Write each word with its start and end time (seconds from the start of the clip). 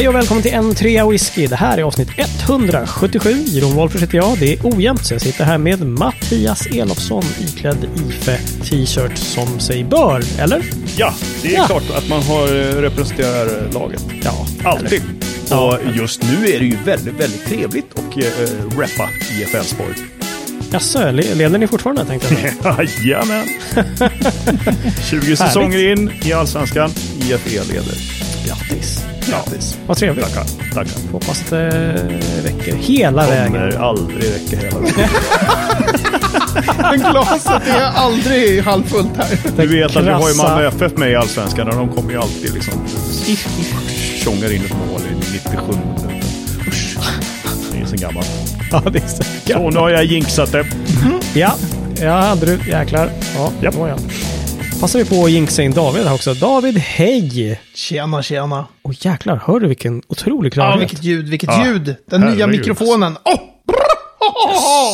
Hej 0.00 0.08
och 0.08 0.14
välkommen 0.14 0.42
till 0.42 0.52
en 0.54 0.74
trea 0.74 1.06
whisky. 1.08 1.46
Det 1.46 1.56
här 1.56 1.78
är 1.78 1.82
avsnitt 1.82 2.08
177. 2.16 3.30
Jeroen 3.46 3.74
Wolffers 3.76 4.02
heter 4.02 4.16
jag. 4.18 4.38
Det 4.38 4.52
är 4.52 4.58
ojämnt 4.62 5.06
så 5.06 5.14
jag 5.14 5.20
sitter 5.20 5.44
här 5.44 5.58
med 5.58 5.86
Mattias 5.86 6.66
Elofsson 6.66 7.22
iklädd 7.40 7.86
IFE 8.08 8.38
t-shirt 8.64 9.18
som 9.18 9.60
sig 9.60 9.84
bör, 9.84 10.22
eller? 10.38 10.62
Ja, 10.96 11.14
det 11.42 11.48
är 11.48 11.58
Ja. 11.58 11.64
klart 11.66 11.82
att 11.96 12.08
man 12.08 12.22
har 12.22 12.46
eh, 12.46 12.74
representerar 12.80 13.72
laget. 13.72 14.02
Ja, 14.24 14.46
Alltid. 14.64 15.02
Ja. 15.50 15.78
Och 15.84 15.96
just 15.96 16.22
nu 16.22 16.46
är 16.48 16.58
det 16.58 16.66
ju 16.66 16.76
väldigt, 16.84 17.14
väldigt 17.14 17.46
trevligt 17.46 17.98
att 17.98 18.16
uh, 18.16 18.78
rappa 18.78 19.08
IF 19.40 19.54
Elfsborg. 19.54 19.94
Jaså, 20.72 21.10
le- 21.10 21.34
leder 21.34 21.58
ni 21.58 21.66
fortfarande 21.66 22.04
tänkte 22.04 22.36
jag. 22.64 22.84
Jajamän! 23.04 23.46
20 25.10 25.36
säsonger 25.36 25.92
in 25.92 26.10
i 26.24 26.32
Allsvenskan. 26.32 26.90
IFE 27.20 27.64
leder. 27.72 27.94
Grattis. 28.46 29.09
Grattis. 29.26 29.78
Vad 29.86 29.96
trevligt. 29.96 30.24
Tackar. 30.24 30.44
Tackar. 30.74 31.12
Hoppas 31.12 31.44
det 31.50 31.70
räcker 32.44 32.76
hela 32.76 33.26
vägen. 33.26 33.52
Kommer 33.52 33.76
aldrig 33.78 34.24
räcka 34.34 34.56
hela 34.56 34.78
vägen. 34.78 35.08
Men 36.78 37.00
glaset 37.00 37.62
är 37.68 37.80
aldrig 37.94 38.62
halvfullt 38.62 39.16
här. 39.16 39.26
Du 39.56 39.66
vet 39.66 39.96
att 39.96 40.04
vi 40.04 40.10
har 40.10 40.28
ju 40.28 40.34
Malmö 40.34 40.68
FF 40.68 40.96
med 40.96 41.10
i 41.10 41.16
Allsvenskan 41.16 41.68
och 41.68 41.76
de 41.76 41.88
kommer 41.88 42.10
ju 42.12 42.18
alltid 42.18 42.54
liksom 42.54 42.72
tjongar 44.24 44.52
in 44.52 44.64
ett 44.64 44.72
mål 44.90 45.00
i 45.00 45.14
97 45.32 45.62
minuter. 45.68 46.22
Det 47.72 47.78
är 47.80 47.86
så 47.86 47.96
gammalt. 47.96 48.28
Ja, 48.72 48.82
det 48.92 48.98
är 48.98 49.08
så. 49.08 49.22
Så 49.46 49.70
nu 49.70 49.78
har 49.78 49.90
jag 49.90 50.04
jinxat 50.04 50.52
det. 50.52 50.66
Ja, 51.34 51.54
ja 52.00 52.20
hade 52.20 52.46
du. 52.46 52.70
Jäklar. 52.70 53.10
Ja, 53.36 53.52
ja. 53.60 53.70
Passar 54.80 54.98
vi 54.98 55.04
på 55.04 55.24
att 55.24 55.30
jinxa 55.30 55.62
in 55.62 55.72
David 55.72 56.04
här 56.06 56.14
också. 56.14 56.34
David, 56.34 56.78
hej! 56.78 57.60
Tjena, 57.74 58.22
tjena. 58.22 58.66
Och 58.82 59.04
jäklar, 59.06 59.42
hör 59.46 59.60
du 59.60 59.66
vilken 59.68 60.02
otrolig 60.08 60.48
Ja, 60.50 60.54
klarhet? 60.54 60.80
vilket 60.80 61.04
ljud, 61.04 61.28
vilket 61.28 61.48
Ja, 61.50 61.66
ljud. 61.66 61.96
Den 62.06 62.20
nya 62.20 62.30
herregud. 62.30 62.48
mikrofonen. 62.60 63.16
Åh! 63.24 63.38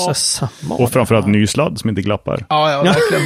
Så 0.06 0.14
samma. 0.14 0.75
Och 0.75 0.92
framförallt 0.92 1.27
ny 1.27 1.47
sladd 1.47 1.78
som 1.80 1.91
inte 1.91 2.02
glappar. 2.02 2.47
Ja, 2.48 2.70
ja, 2.72 2.83
verkligen. 2.83 3.22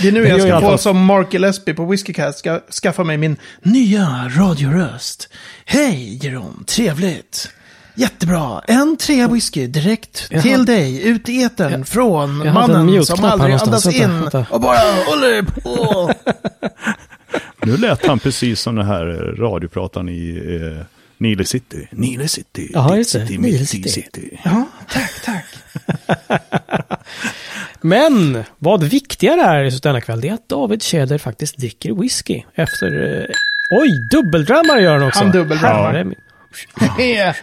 Det 0.00 0.08
är 0.08 0.12
nu 0.12 0.22
Det 0.22 0.28
jag 0.28 0.40
ska 0.40 0.60
få 0.60 0.78
som 0.78 1.04
Mark 1.04 1.32
Gillespie 1.32 1.74
på 1.74 1.84
Whiskeycast 1.84 2.38
ska 2.38 2.60
skaffa 2.82 3.04
mig 3.04 3.16
min 3.16 3.36
nya 3.62 4.30
radioröst. 4.36 5.28
Hej 5.64 6.18
Jeroen, 6.22 6.64
trevligt. 6.66 7.48
Jättebra. 7.94 8.62
En 8.66 8.96
trea 8.96 9.28
whisky 9.28 9.66
direkt 9.66 10.26
Jaha. 10.30 10.42
till 10.42 10.64
dig, 10.64 11.08
ut 11.08 11.28
i 11.28 11.42
etern 11.42 11.84
från 11.84 12.30
hade 12.36 12.48
en 12.48 12.54
mannen 12.54 13.04
som 13.06 13.24
aldrig 13.24 13.54
andas 13.54 13.86
Vänta, 13.86 14.02
in 14.04 14.20
vänta. 14.20 14.46
och 14.50 14.60
bara 14.60 14.78
håller 15.06 15.42
på. 15.42 16.12
Nu 17.62 17.76
lät 17.76 18.06
han 18.06 18.18
precis 18.18 18.60
som 18.60 18.74
den 18.76 18.86
här 18.86 19.04
radioprataren 19.38 20.08
i 20.08 20.40
eh, 20.78 20.86
Nile 21.18 21.44
City. 21.44 21.88
Nile 21.90 22.28
City. 22.28 22.70
Ja, 22.74 22.96
just 22.96 23.12
det. 23.12 23.26
City, 23.26 23.38
Nile 23.38 23.66
City. 23.66 23.88
city. 23.88 24.40
Ja, 24.44 24.64
tack, 24.92 25.12
tack. 25.24 25.44
Men 27.80 28.44
vad 28.58 28.82
viktigare 28.84 29.40
är 29.42 29.64
just 29.64 29.82
denna 29.82 30.00
kväll, 30.00 30.20
det 30.20 30.28
är 30.28 30.32
att 30.34 30.48
David 30.48 30.82
Tjäder 30.82 31.18
faktiskt 31.18 31.56
dricker 31.56 31.92
whisky 31.92 32.42
efter... 32.54 32.86
Eh, 33.20 33.24
oj, 33.80 34.08
dubbeldrammar 34.10 34.78
gör 34.78 34.92
han 34.98 35.08
också. 35.08 35.20
Han 35.24 35.32
dubbeldrammar. 35.32 36.04
Min- 36.04 36.14
Det 36.96 37.16
är, 37.16 37.36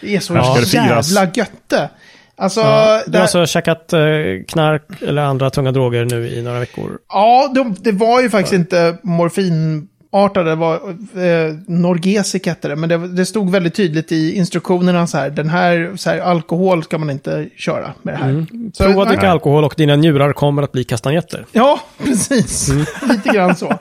det 0.00 0.16
är 0.16 0.20
så 0.20 0.34
Ja. 0.34 0.60
Jävla 0.60 1.30
götte. 1.34 1.90
Alltså, 2.36 2.60
Ja, 2.60 3.02
du 3.06 3.12
har 3.12 3.22
alltså 3.22 3.46
käkat 3.46 3.92
eh, 3.92 4.00
knark 4.48 4.82
eller 5.02 5.22
andra 5.22 5.50
tunga 5.50 5.72
droger 5.72 6.04
nu 6.04 6.28
i 6.28 6.42
några 6.42 6.60
veckor? 6.60 6.98
Ja, 7.08 7.52
de, 7.54 7.76
det 7.78 7.92
var 7.92 8.20
ju 8.22 8.30
faktiskt 8.30 8.52
inte 8.54 8.96
morfinartade, 9.02 9.86
det 10.34 10.54
var 10.54 10.74
eh, 10.74 11.54
Norgesic 11.66 12.46
hette 12.46 12.68
det. 12.68 12.76
Men 12.76 12.88
det, 12.88 13.08
det 13.08 13.26
stod 13.26 13.50
väldigt 13.50 13.74
tydligt 13.74 14.12
i 14.12 14.36
instruktionerna 14.36 15.06
så 15.06 15.18
här, 15.18 15.30
den 15.30 15.48
här, 15.48 15.92
så 15.96 16.10
här, 16.10 16.18
alkohol 16.18 16.84
ska 16.84 16.98
man 16.98 17.10
inte 17.10 17.48
köra 17.56 17.92
med 18.02 18.14
det 18.14 18.18
här. 18.18 18.46
Så, 18.72 18.84
Prova 18.84 19.02
att 19.02 19.08
dricka 19.08 19.30
alkohol 19.30 19.64
och 19.64 19.74
dina 19.76 19.96
njurar 19.96 20.32
kommer 20.32 20.62
att 20.62 20.72
bli 20.72 20.84
kastanjetter. 20.84 21.46
Ja, 21.52 21.80
precis. 22.04 22.68
Lite 23.08 23.28
grann 23.28 23.56
så. 23.56 23.78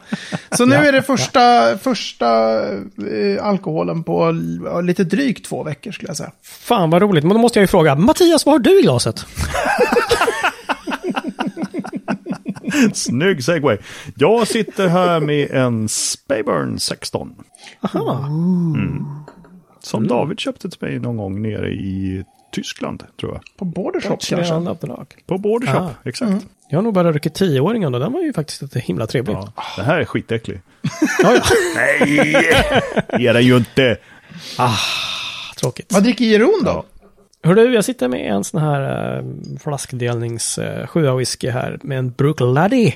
Så 0.51 0.65
nu 0.65 0.75
Ja, 0.75 0.83
är 0.83 0.91
det 0.91 1.01
första, 1.01 1.77
första 1.77 2.59
eh, 2.61 3.45
alkoholen 3.45 4.03
på 4.03 4.41
ja, 4.65 4.81
lite 4.81 5.03
drygt 5.03 5.45
två 5.45 5.63
veckor 5.63 5.91
skulle 5.91 6.09
jag 6.09 6.17
säga. 6.17 6.31
Fan 6.43 6.89
vad 6.89 7.01
roligt, 7.01 7.23
men 7.23 7.33
då 7.33 7.41
måste 7.41 7.59
jag 7.59 7.63
ju 7.63 7.67
fråga, 7.67 7.95
Mattias 7.95 8.45
vad 8.45 8.53
har 8.53 8.59
du 8.59 8.79
i 8.79 8.81
glaset? 8.81 9.25
Snygg 12.93 13.43
segway. 13.43 13.77
Jag 14.15 14.47
sitter 14.47 14.87
här 14.87 15.19
med 15.19 15.51
en 15.51 15.89
Spayburn 15.89 16.79
16. 16.79 17.35
Aha. 17.81 18.29
Som 19.79 20.07
David 20.07 20.39
köpte 20.39 20.69
till 20.69 20.79
mig 20.81 20.99
någon 20.99 21.17
gång 21.17 21.41
nere 21.41 21.69
i 21.71 22.23
Tyskland, 22.51 23.03
tror 23.19 23.31
jag. 23.33 23.41
På 23.57 23.65
Bordershop 23.65 24.19
Kanske. 24.21 24.75
På 25.25 25.37
Bordershop, 25.37 25.75
Ah. 25.81 25.89
exakt. 26.03 26.45
Jag 26.69 26.77
har 26.77 26.83
nog 26.83 26.93
bara 26.93 27.11
druckit 27.11 27.33
tioåringen 27.33 27.93
och 27.93 27.99
den 27.99 28.11
var 28.13 28.21
ju 28.21 28.33
faktiskt 28.33 28.61
inte 28.61 28.79
himla 28.79 29.07
trevlig. 29.07 29.33
Ja, 29.33 29.53
den 29.77 29.85
här 29.85 29.99
är 29.99 30.05
skitäcklig. 30.05 30.61
Ja, 31.23 31.33
ja. 31.35 31.41
Nej, 31.75 31.99
det 33.17 33.27
är 33.27 33.33
den 33.33 33.43
ju 33.45 33.57
inte. 33.57 33.97
Tråkigt. 35.59 35.93
Vad 35.93 36.03
dricker 36.03 36.25
Jeroen 36.25 36.63
då? 36.65 36.85
Hör 37.43 37.55
du, 37.55 37.73
jag 37.73 37.85
sitter 37.85 38.07
med 38.07 38.31
en 38.31 38.43
sån 38.43 38.61
här 38.61 39.17
äh, 39.17 39.23
flaskdelnings 39.63 40.57
uh, 40.57 40.87
sjua 40.87 41.15
whisky 41.15 41.49
här 41.49 41.79
med 41.83 41.97
en 41.97 42.11
Brooklady 42.11 42.91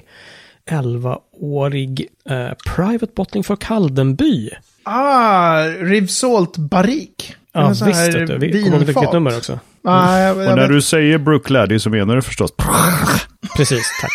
11-årig 0.69 2.07
eh, 2.29 2.50
Private 2.75 3.11
Bottling 3.16 3.44
för 3.44 3.55
Kaldenby. 3.55 4.50
Ah, 4.84 5.63
Rivsalt 5.63 6.57
Barrik. 6.57 7.35
Ja, 7.51 7.69
visst. 7.69 7.84
här 7.84 8.11
du. 8.11 8.38
Vi 8.38 8.63
kommer 8.63 8.78
ihåg 8.78 8.85
vilket 8.85 9.13
nummer 9.13 9.38
också. 9.38 9.59
Ah, 9.84 10.17
jag, 10.19 10.38
jag 10.38 10.50
Och 10.50 10.55
när 10.55 10.67
vet. 10.67 10.69
du 10.69 10.81
säger 10.81 11.17
Brook 11.17 11.50
Laddie 11.50 11.79
så 11.79 11.89
menar 11.89 12.16
du 12.16 12.22
förstås... 12.22 12.53
Precis, 13.57 13.91
tack. 14.01 14.11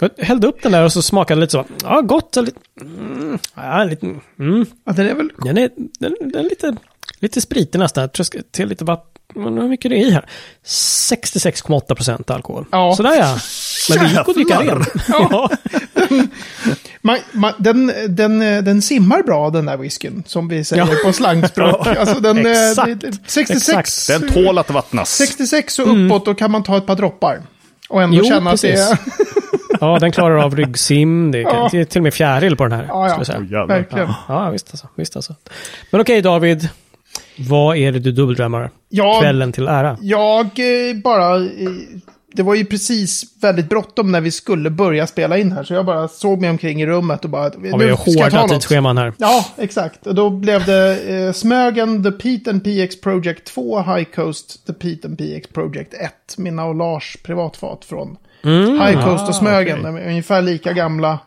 Jag 0.00 0.24
hällde 0.24 0.46
upp 0.46 0.62
den 0.62 0.72
där 0.72 0.84
och 0.84 0.92
så 0.92 1.02
smakade 1.02 1.40
lite 1.40 1.50
så. 1.52 1.64
Ja, 1.82 2.00
gott. 2.00 2.36
och 2.36 2.44
Lite, 2.44 2.60
mm, 2.80 3.38
ja, 3.54 3.84
lite, 3.84 4.06
mm. 4.38 4.66
Ja, 4.84 4.92
den 4.92 5.06
är 5.06 5.14
väl... 5.14 5.30
Den 5.38 5.58
är, 5.58 5.70
den, 5.76 6.16
den 6.20 6.44
är 6.44 6.50
lite, 6.50 6.76
lite 7.18 7.40
spritig 7.40 7.78
nästan. 7.78 8.00
Jag 8.02 8.12
tror 8.12 8.22
jag 8.22 8.26
ska 8.26 8.38
till 8.50 8.68
lite 8.68 8.84
vatten. 8.84 9.13
Men 9.34 9.58
Hur 9.58 9.68
mycket 9.68 9.84
är 9.84 9.88
det 9.90 9.96
i 9.96 10.10
här? 10.10 10.24
66,8 10.66 11.94
procent 11.94 12.30
alkohol. 12.30 12.66
Ja. 12.72 12.94
Sådär 12.96 13.14
ja. 13.18 13.36
Men 13.90 13.98
det 13.98 14.10
gick 14.10 14.18
att 14.18 14.34
dricka 14.34 14.60
ren. 14.60 14.84
Ja. 15.08 15.50
Man, 17.00 17.18
man, 17.32 17.52
den, 17.58 17.92
den, 18.08 18.38
den 18.38 18.82
simmar 18.82 19.22
bra 19.22 19.50
den 19.50 19.66
där 19.66 19.76
whiskyn, 19.76 20.22
som 20.26 20.48
vi 20.48 20.64
säger 20.64 20.86
Ja. 20.86 20.94
på 21.04 21.12
slangspråk. 21.12 21.86
Alltså 21.86 22.20
den, 22.20 22.46
eh, 22.46 22.68
Exakt. 22.70 23.00
det- 23.00 23.10
det- 23.10 23.18
66, 23.26 24.06
Den 24.06 24.28
tål 24.28 24.58
att 24.58 24.70
vattnas. 24.70 25.16
66 25.16 25.78
och 25.78 26.06
uppåt, 26.06 26.24
då 26.24 26.34
kan 26.34 26.50
man 26.50 26.62
ta 26.62 26.76
ett 26.76 26.86
par 26.86 26.96
droppar. 26.96 27.42
Och 27.88 28.02
ändå 28.02 28.16
Jo, 28.16 28.24
känna 28.24 28.50
att 28.50 28.60
det 28.62 28.68
precis. 28.72 28.90
är... 28.90 28.98
ja, 29.80 29.98
den 29.98 30.12
klarar 30.12 30.36
av 30.36 30.56
ryggsim. 30.56 31.30
Det 31.32 31.44
kan, 31.44 31.54
Ja. 31.72 31.78
är 31.80 31.84
till 31.84 31.98
och 31.98 32.02
med 32.02 32.14
fjäril 32.14 32.56
på 32.56 32.64
den 32.64 32.72
här. 32.72 32.86
Ja, 32.88 33.24
ja. 33.50 33.66
Verkligen. 33.66 34.12
Ja, 34.28 34.50
visst 34.50 34.68
alltså. 34.70 34.88
Visst 34.94 35.16
alltså. 35.16 35.34
Men 35.90 36.00
okej 36.00 36.22
David. 36.22 36.68
Vad 37.36 37.76
är 37.76 37.92
det 37.92 37.98
du 37.98 38.12
dubbeldrammar 38.12 38.70
Ja, 38.88 39.18
kvällen 39.20 39.52
till 39.52 39.68
ära? 39.68 39.98
jag 40.00 40.46
eh, 40.46 40.96
bara... 41.04 41.36
eh, 41.36 41.70
Det 42.36 42.42
var 42.42 42.54
ju 42.54 42.64
precis 42.64 43.22
väldigt 43.42 43.68
bråttom 43.68 44.12
när 44.12 44.20
vi 44.20 44.30
skulle 44.30 44.70
börja 44.70 45.06
spela 45.06 45.38
in 45.38 45.52
här, 45.52 45.64
så 45.64 45.74
jag 45.74 45.86
bara 45.86 46.08
såg 46.08 46.40
mig 46.40 46.50
omkring 46.50 46.82
i 46.82 46.86
rummet 46.86 47.24
och 47.24 47.30
bara... 47.30 47.42
Har 47.42 47.78
vi 47.78 47.90
hårda 47.90 48.48
tidsscheman 48.48 48.98
här? 48.98 49.12
Ja, 49.18 49.44
exakt. 49.56 50.06
Och 50.06 50.14
då 50.14 50.30
blev 50.30 50.64
det 50.64 51.00
eh, 51.16 51.32
Smögen, 51.32 52.02
The 52.04 52.12
Pete 52.12 52.50
and 52.50 52.64
PX 52.64 53.00
Project 53.00 53.44
2, 53.44 53.78
High 53.82 54.04
Coast, 54.04 54.66
The 54.66 54.72
Pete 54.72 55.08
and 55.08 55.18
PX 55.18 55.48
Project 55.48 55.94
1. 55.94 56.12
Mina 56.38 56.64
och 56.64 56.74
Lars 56.74 57.16
privatfat 57.24 57.84
från 57.84 58.16
High 58.42 59.04
Coast 59.04 59.28
och 59.28 59.34
Smögen. 59.34 59.78
okej. 59.80 59.92
De 59.92 59.96
är 59.96 60.08
ungefär 60.08 60.42
lika 60.42 60.72
gamla. 60.72 61.18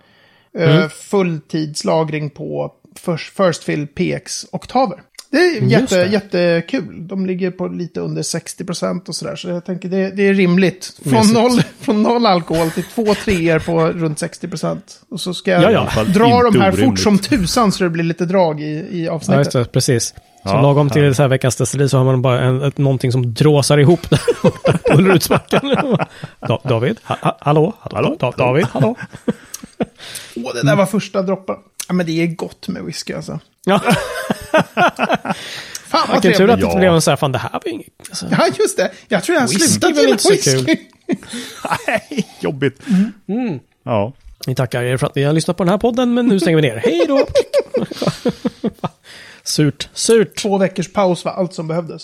Eh, 0.58 0.88
Fulltidslagring 0.90 2.30
på 2.30 2.72
First, 3.06 3.38
First 3.38 3.64
Fill 3.64 3.88
PX-oktaver. 3.88 5.00
Det 5.30 5.38
är 5.38 5.62
jätte, 5.62 6.04
det. 6.04 6.08
jättekul. 6.12 7.08
De 7.08 7.26
ligger 7.26 7.52
på 7.52 7.68
lite 7.68 8.00
under 8.00 8.22
60% 8.22 9.08
och 9.10 9.16
sådär. 9.16 9.36
Så 9.36 9.50
jag 9.50 9.66
tänker 9.66 9.90
det, 9.90 10.10
det 10.12 10.28
är 10.28 10.34
rimligt. 10.34 11.00
Från 11.04 11.28
noll, 11.34 11.62
från 11.80 12.04
noll 12.04 12.26
alkohol 12.26 12.72
till 12.72 12.84
två 12.84 13.14
treor 13.16 13.60
på 13.60 13.88
runt 13.88 14.22
60%. 14.22 14.78
Och 15.10 15.22
så 15.22 15.34
ska 15.34 15.52
jag 15.52 15.64
Ja, 15.72 15.90
ja. 15.96 16.04
Dra 16.04 16.42
de 16.52 16.62
här 16.62 16.72
fort 16.72 16.80
orimligt. 16.80 17.00
som 17.04 17.18
tusan 17.18 17.72
så 17.72 17.84
det 17.84 17.90
blir 17.90 18.04
lite 18.04 18.26
drag 18.26 18.62
i, 18.62 18.66
i 18.66 19.06
Ja, 19.06 19.12
avsnittet. 19.12 19.52
det, 19.54 19.66
precis. 19.66 20.06
Så 20.08 20.14
Ja, 20.54 20.62
lagom 20.62 20.90
till 20.90 21.04
ja. 21.04 21.14
så 21.14 21.22
här 21.22 21.30
veckans 21.30 21.56
destilleri 21.56 21.90
så 21.90 21.98
har 21.98 22.06
man 22.06 22.22
bara 22.22 22.42
en, 22.42 22.62
ett, 22.62 22.78
någonting 22.78 23.12
som 23.12 23.34
dråsar 23.34 23.78
ihop 23.78 24.10
där 24.10 24.22
borta 24.44 24.78
på 24.78 24.94
Ullerudsbacken. 24.98 25.62
da, 26.48 26.62
David? 26.64 26.98
Ha, 27.04 27.18
ha, 27.22 27.38
hallå? 27.42 27.74
hallå? 27.80 28.16
Da, 28.20 28.32
David? 28.32 28.66
Hallå? 28.72 28.96
Åh, 30.36 30.54
det 30.54 30.64
där 30.66 30.76
var 30.76 30.86
första 30.86 31.22
droppen. 31.22 31.56
Ja, 31.88 31.94
men 31.94 32.06
det 32.06 32.12
är 32.24 32.28
gott 32.28 32.68
med 32.68 32.84
whisky 32.84 33.14
alltså. 33.14 33.40
Ja, 33.68 33.80
Fan 35.88 36.08
vad 36.08 36.24
vilken 36.24 36.38
tur 36.38 36.50
att 36.50 36.60
det 36.60 36.66
Ja. 36.68 36.76
blev 36.78 36.94
en 36.94 37.02
så 37.02 37.12
här, 37.12 37.16
fan 37.18 37.32
det 37.32 37.38
här 37.40 37.50
var 37.52 37.62
ju 37.66 37.72
inget. 37.72 37.88
Alltså, 38.10 38.26
Ja, 38.32 38.48
just 38.60 38.78
det. 38.78 38.92
Jag 39.08 39.24
tror 39.24 39.38
jag 39.38 39.50
slutade 39.50 40.02
gilla 40.02 40.10
inte 40.12 40.30
whisky. 40.30 40.76
Nej, 41.88 42.28
jobbigt. 42.40 42.82
Mm. 43.28 43.60
Ja. 43.84 44.14
vi 44.48 44.56
tackar 44.56 44.84
er 44.84 44.98
för 44.98 45.08
att 45.08 45.16
ni 45.16 45.24
har 45.24 45.34
lyssnat 45.34 45.58
på 45.58 45.64
den 45.64 45.72
här 45.72 45.78
podden, 45.78 46.14
men 46.14 46.26
nu 46.28 46.40
stänger 46.40 46.56
vi 46.56 46.62
ner. 46.62 46.76
Hej 46.78 47.06
då! 47.08 47.28
Surt, 49.44 49.90
surt. 49.94 50.42
Två 50.42 50.58
veckors 50.58 50.94
paus 50.94 51.26
var 51.26 51.32
allt 51.32 51.54
som 51.54 51.68
behövdes. 51.68 52.04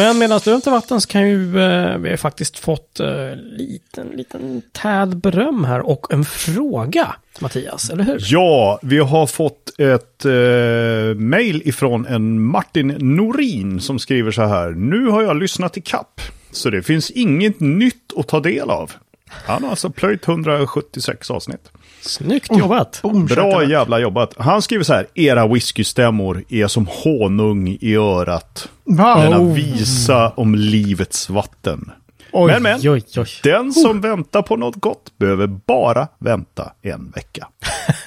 Men 0.00 0.18
medan 0.18 0.40
du 0.44 0.50
hämtar 0.50 0.70
vatten 0.70 1.00
så 1.00 1.08
kan 1.08 1.28
ju 1.28 1.60
eh, 1.60 1.98
vi 1.98 2.10
har 2.10 2.16
faktiskt 2.16 2.58
fått 2.58 3.00
eh, 3.00 3.34
liten, 3.34 4.08
liten 4.08 4.62
tad 4.72 5.16
beröm 5.16 5.64
här 5.64 5.80
och 5.80 6.12
en 6.12 6.24
fråga, 6.24 7.14
Mattias, 7.40 7.90
eller 7.90 8.04
hur? 8.04 8.18
Ja, 8.20 8.78
vi 8.82 8.98
har 8.98 9.26
fått 9.26 9.80
ett 9.80 10.24
eh, 10.24 11.20
mail 11.20 11.62
ifrån 11.64 12.06
en 12.06 12.42
Martin 12.42 12.88
Norin 12.98 13.80
som 13.80 13.98
skriver 13.98 14.30
så 14.30 14.42
här. 14.42 14.70
Nu 14.70 15.06
har 15.06 15.22
jag 15.22 15.36
lyssnat 15.36 15.76
i 15.76 15.80
kapp, 15.80 16.20
så 16.50 16.70
det 16.70 16.82
finns 16.82 17.10
inget 17.10 17.60
nytt 17.60 18.12
att 18.16 18.28
ta 18.28 18.40
del 18.40 18.70
av. 18.70 18.92
Han 19.28 19.62
har 19.62 19.70
alltså 19.70 19.90
plöjt 19.90 20.28
176 20.28 21.30
avsnitt. 21.30 21.70
Snyggt 22.00 22.56
jobbat! 22.58 23.00
Boom, 23.02 23.26
Bra 23.26 23.34
shakalaka. 23.44 23.70
jävla 23.70 23.98
jobbat. 23.98 24.34
Han 24.38 24.62
skriver 24.62 24.84
så 24.84 24.92
här. 24.94 25.06
Era 25.14 25.46
whiskystämmor 25.46 26.44
är 26.48 26.66
som 26.66 26.86
honung 26.90 27.68
i 27.80 27.94
örat. 27.96 28.68
Va? 28.84 29.22
Denna 29.22 29.38
Oh. 29.40 29.54
visa 29.54 30.28
om 30.30 30.54
livets 30.54 31.30
vatten. 31.30 31.90
Oj, 32.32 32.52
men, 32.52 32.62
men. 32.62 32.80
oj, 32.90 33.02
oj. 33.16 33.26
Den 33.42 33.72
som 33.72 34.00
väntar 34.00 34.42
på 34.42 34.56
något 34.56 34.76
gott 34.76 35.18
behöver 35.18 35.46
bara 35.46 36.08
vänta 36.18 36.72
en 36.82 37.10
vecka. 37.10 37.48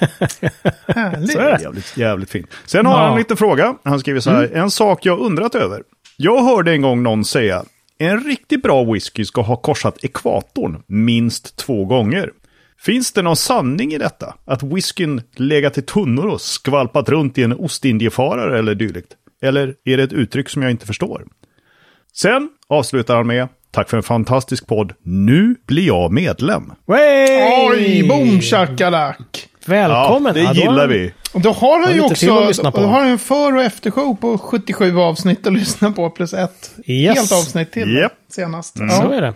Härligt. 0.86 1.32
Så 1.32 1.38
är 1.38 1.52
det. 1.56 1.62
Jävligt, 1.62 1.96
jävligt 1.96 2.30
fint. 2.30 2.46
Sen 2.66 2.86
har 2.86 2.92
Ja. 2.92 2.98
han 3.02 3.12
en 3.12 3.18
liten 3.18 3.36
fråga. 3.36 3.74
Han 3.84 4.00
skriver 4.00 4.20
så 4.20 4.30
här. 4.30 4.50
En 4.54 4.70
sak 4.70 5.06
jag 5.06 5.18
undrat 5.18 5.54
över. 5.54 5.82
Jag 6.16 6.42
hörde 6.44 6.72
en 6.72 6.82
gång 6.82 7.02
någon 7.02 7.24
säga. 7.24 7.64
En 7.98 8.20
riktigt 8.24 8.62
bra 8.62 8.84
whisky 8.84 9.24
ska 9.24 9.40
ha 9.42 9.56
korsat 9.56 10.04
ekvatorn 10.04 10.82
minst 10.86 11.56
två 11.56 11.84
gånger. 11.84 12.30
Finns 12.84 13.12
det 13.12 13.22
någon 13.22 13.36
sanning 13.36 13.92
i 13.92 13.98
detta? 13.98 14.34
Att 14.44 14.62
whiskyn 14.62 15.22
legat 15.36 15.78
i 15.78 15.82
tunnor 15.82 16.26
och 16.26 16.40
skvalpat 16.40 17.08
runt 17.08 17.38
i 17.38 17.42
en 17.42 17.52
ostindiefarare 17.52 18.58
eller 18.58 18.74
dylikt? 18.74 19.08
Eller 19.42 19.74
är 19.84 19.96
det 19.96 20.02
ett 20.02 20.12
uttryck 20.12 20.48
som 20.48 20.62
jag 20.62 20.70
inte 20.70 20.86
förstår? 20.86 21.24
Sen 22.12 22.48
avslutar 22.68 23.16
han 23.16 23.26
med 23.26 23.48
Tack 23.70 23.90
för 23.90 23.96
en 23.96 24.02
fantastisk 24.02 24.66
podd. 24.66 24.92
Nu 25.02 25.56
blir 25.66 25.86
jag 25.86 26.12
medlem. 26.12 26.72
Wey! 26.86 27.68
Oj, 27.70 28.08
boom 28.08 28.40
shakalak. 28.40 29.48
Välkommen! 29.66 30.34
Ja, 30.36 30.52
det 30.52 30.60
gillar 30.60 30.86
vi. 30.86 31.12
Och 31.34 31.40
Då 31.40 31.50
har 31.52 31.84
han 31.84 31.94
ju 31.94 32.00
också 32.00 32.26
då 32.26 32.80
har 32.80 33.00
han 33.00 33.08
en 33.08 33.18
för 33.18 33.56
och 33.56 33.62
eftershow 33.62 34.14
på 34.16 34.38
77 34.38 34.98
avsnitt 34.98 35.46
att 35.46 35.52
lyssna 35.52 35.92
på 35.92 36.10
plus 36.10 36.34
ett 36.34 36.70
Yes. 36.86 37.16
helt 37.18 37.32
avsnitt 37.32 37.72
till 37.72 37.96
Japp. 37.96 38.12
senast. 38.32 38.76
Så 38.78 38.84
Ja. 38.84 39.12
är 39.14 39.20
det. 39.20 39.34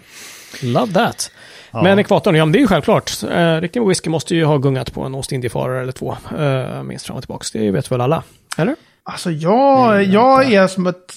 Love 0.62 0.92
that. 0.92 1.30
Men 1.72 1.98
ekvatorn, 1.98 2.34
ja 2.34 2.44
men 2.44 2.52
det 2.52 2.58
är 2.58 2.60
ju 2.60 2.66
självklart. 2.66 3.22
Eh, 3.30 3.60
riktig 3.60 3.86
whisky 3.86 4.10
måste 4.10 4.34
ju 4.34 4.44
ha 4.44 4.56
gungat 4.56 4.92
på 4.94 5.02
en 5.02 5.14
Ostindiefarare 5.14 5.82
eller 5.82 5.92
två. 5.92 6.16
Eh, 6.38 6.82
minst 6.82 7.06
fram 7.06 7.16
och 7.16 7.22
tillbaka. 7.22 7.44
Det 7.52 7.70
vet 7.70 7.92
väl 7.92 8.00
alla? 8.00 8.22
Eller? 8.56 8.76
Alltså 9.02 9.30
jag, 9.30 10.04
jag 10.04 10.52
är 10.52 10.66
som 10.66 10.86
ett 10.86 11.14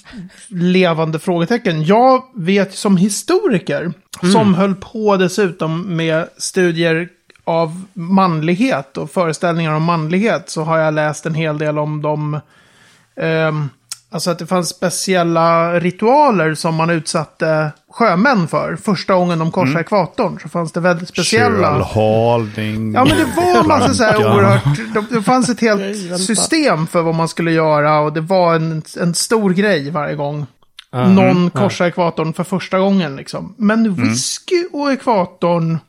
levande 0.47 1.19
frågetecken. 1.19 1.83
Jag 1.83 2.23
vet 2.35 2.75
som 2.75 2.97
historiker, 2.97 3.93
som 4.31 4.53
höll 4.53 4.75
på 4.75 5.17
dessutom 5.17 5.95
med 5.95 6.27
studier 6.37 7.09
av 7.43 7.83
manlighet 7.93 8.97
och 8.97 9.11
föreställningar 9.11 9.73
om 9.73 9.83
manlighet, 9.83 10.49
så 10.49 10.63
har 10.63 10.77
jag 10.77 10.93
läst 10.93 11.25
en 11.25 11.35
hel 11.35 11.57
del 11.57 11.79
om 11.79 12.01
dem. 12.01 12.39
ehm, 13.15 13.69
alltså 14.09 14.31
att 14.31 14.39
det 14.39 14.47
fanns 14.47 14.69
speciella 14.69 15.79
ritualer 15.79 16.55
som 16.55 16.75
man 16.75 16.89
utsatte 16.89 17.71
sjömän 17.91 18.47
för. 18.47 18.75
Första 18.75 19.13
gången 19.13 19.39
de 19.39 19.51
korsade 19.51 19.79
ekvatorn 19.79 20.39
så 20.39 20.49
fanns 20.49 20.71
det 20.71 20.79
väldigt 20.79 21.09
speciella... 21.09 21.85
Kölhalning. 21.93 22.93
Ja, 22.93 23.05
men 23.05 23.17
det 23.17 23.25
var 23.35 23.67
massa 23.67 23.93
så 23.93 24.03
här 24.03 24.17
oerhört... 24.17 25.09
Det, 25.09 25.21
fanns 25.21 25.49
ett 25.49 25.61
helt 25.61 26.21
system 26.21 26.87
för 26.87 27.01
vad 27.01 27.15
man 27.15 27.27
skulle 27.27 27.51
göra 27.51 27.99
och 27.99 28.13
det 28.13 28.21
var 28.21 28.55
en, 28.55 28.81
en 28.99 29.13
stor 29.13 29.49
grej 29.49 29.89
varje 29.89 30.15
gång. 30.15 30.45
Någon 30.91 31.49
korsar 31.49 31.85
ekvatorn 31.85 32.33
för 32.33 32.43
första 32.43 32.79
gången 32.79 33.15
liksom. 33.15 33.53
Men 33.57 33.93
whisky 33.95 34.65
och 34.71 34.91
ekvatorn... 34.91 35.79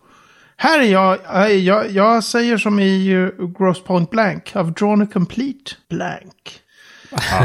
Här 0.57 0.81
är 0.81 0.85
jag, 0.85 1.19
jag, 1.55 1.91
jag, 1.91 2.25
säger 2.25 2.59
som 2.59 2.81
i 2.81 3.31
Gross 3.59 3.85
Point 3.85 4.11
Blank. 4.11 4.53
I've 4.55 4.79
drawn 4.79 5.03
a 5.03 5.07
complete 5.13 5.73
blank. 5.91 6.61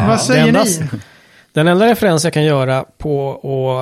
Vad 0.07 0.21
säger 0.21 0.51
ni? 0.51 0.99
Den 1.57 1.67
enda 1.67 1.85
referens 1.85 2.23
jag 2.23 2.33
kan 2.33 2.43
göra 2.43 2.85
på 2.97 3.31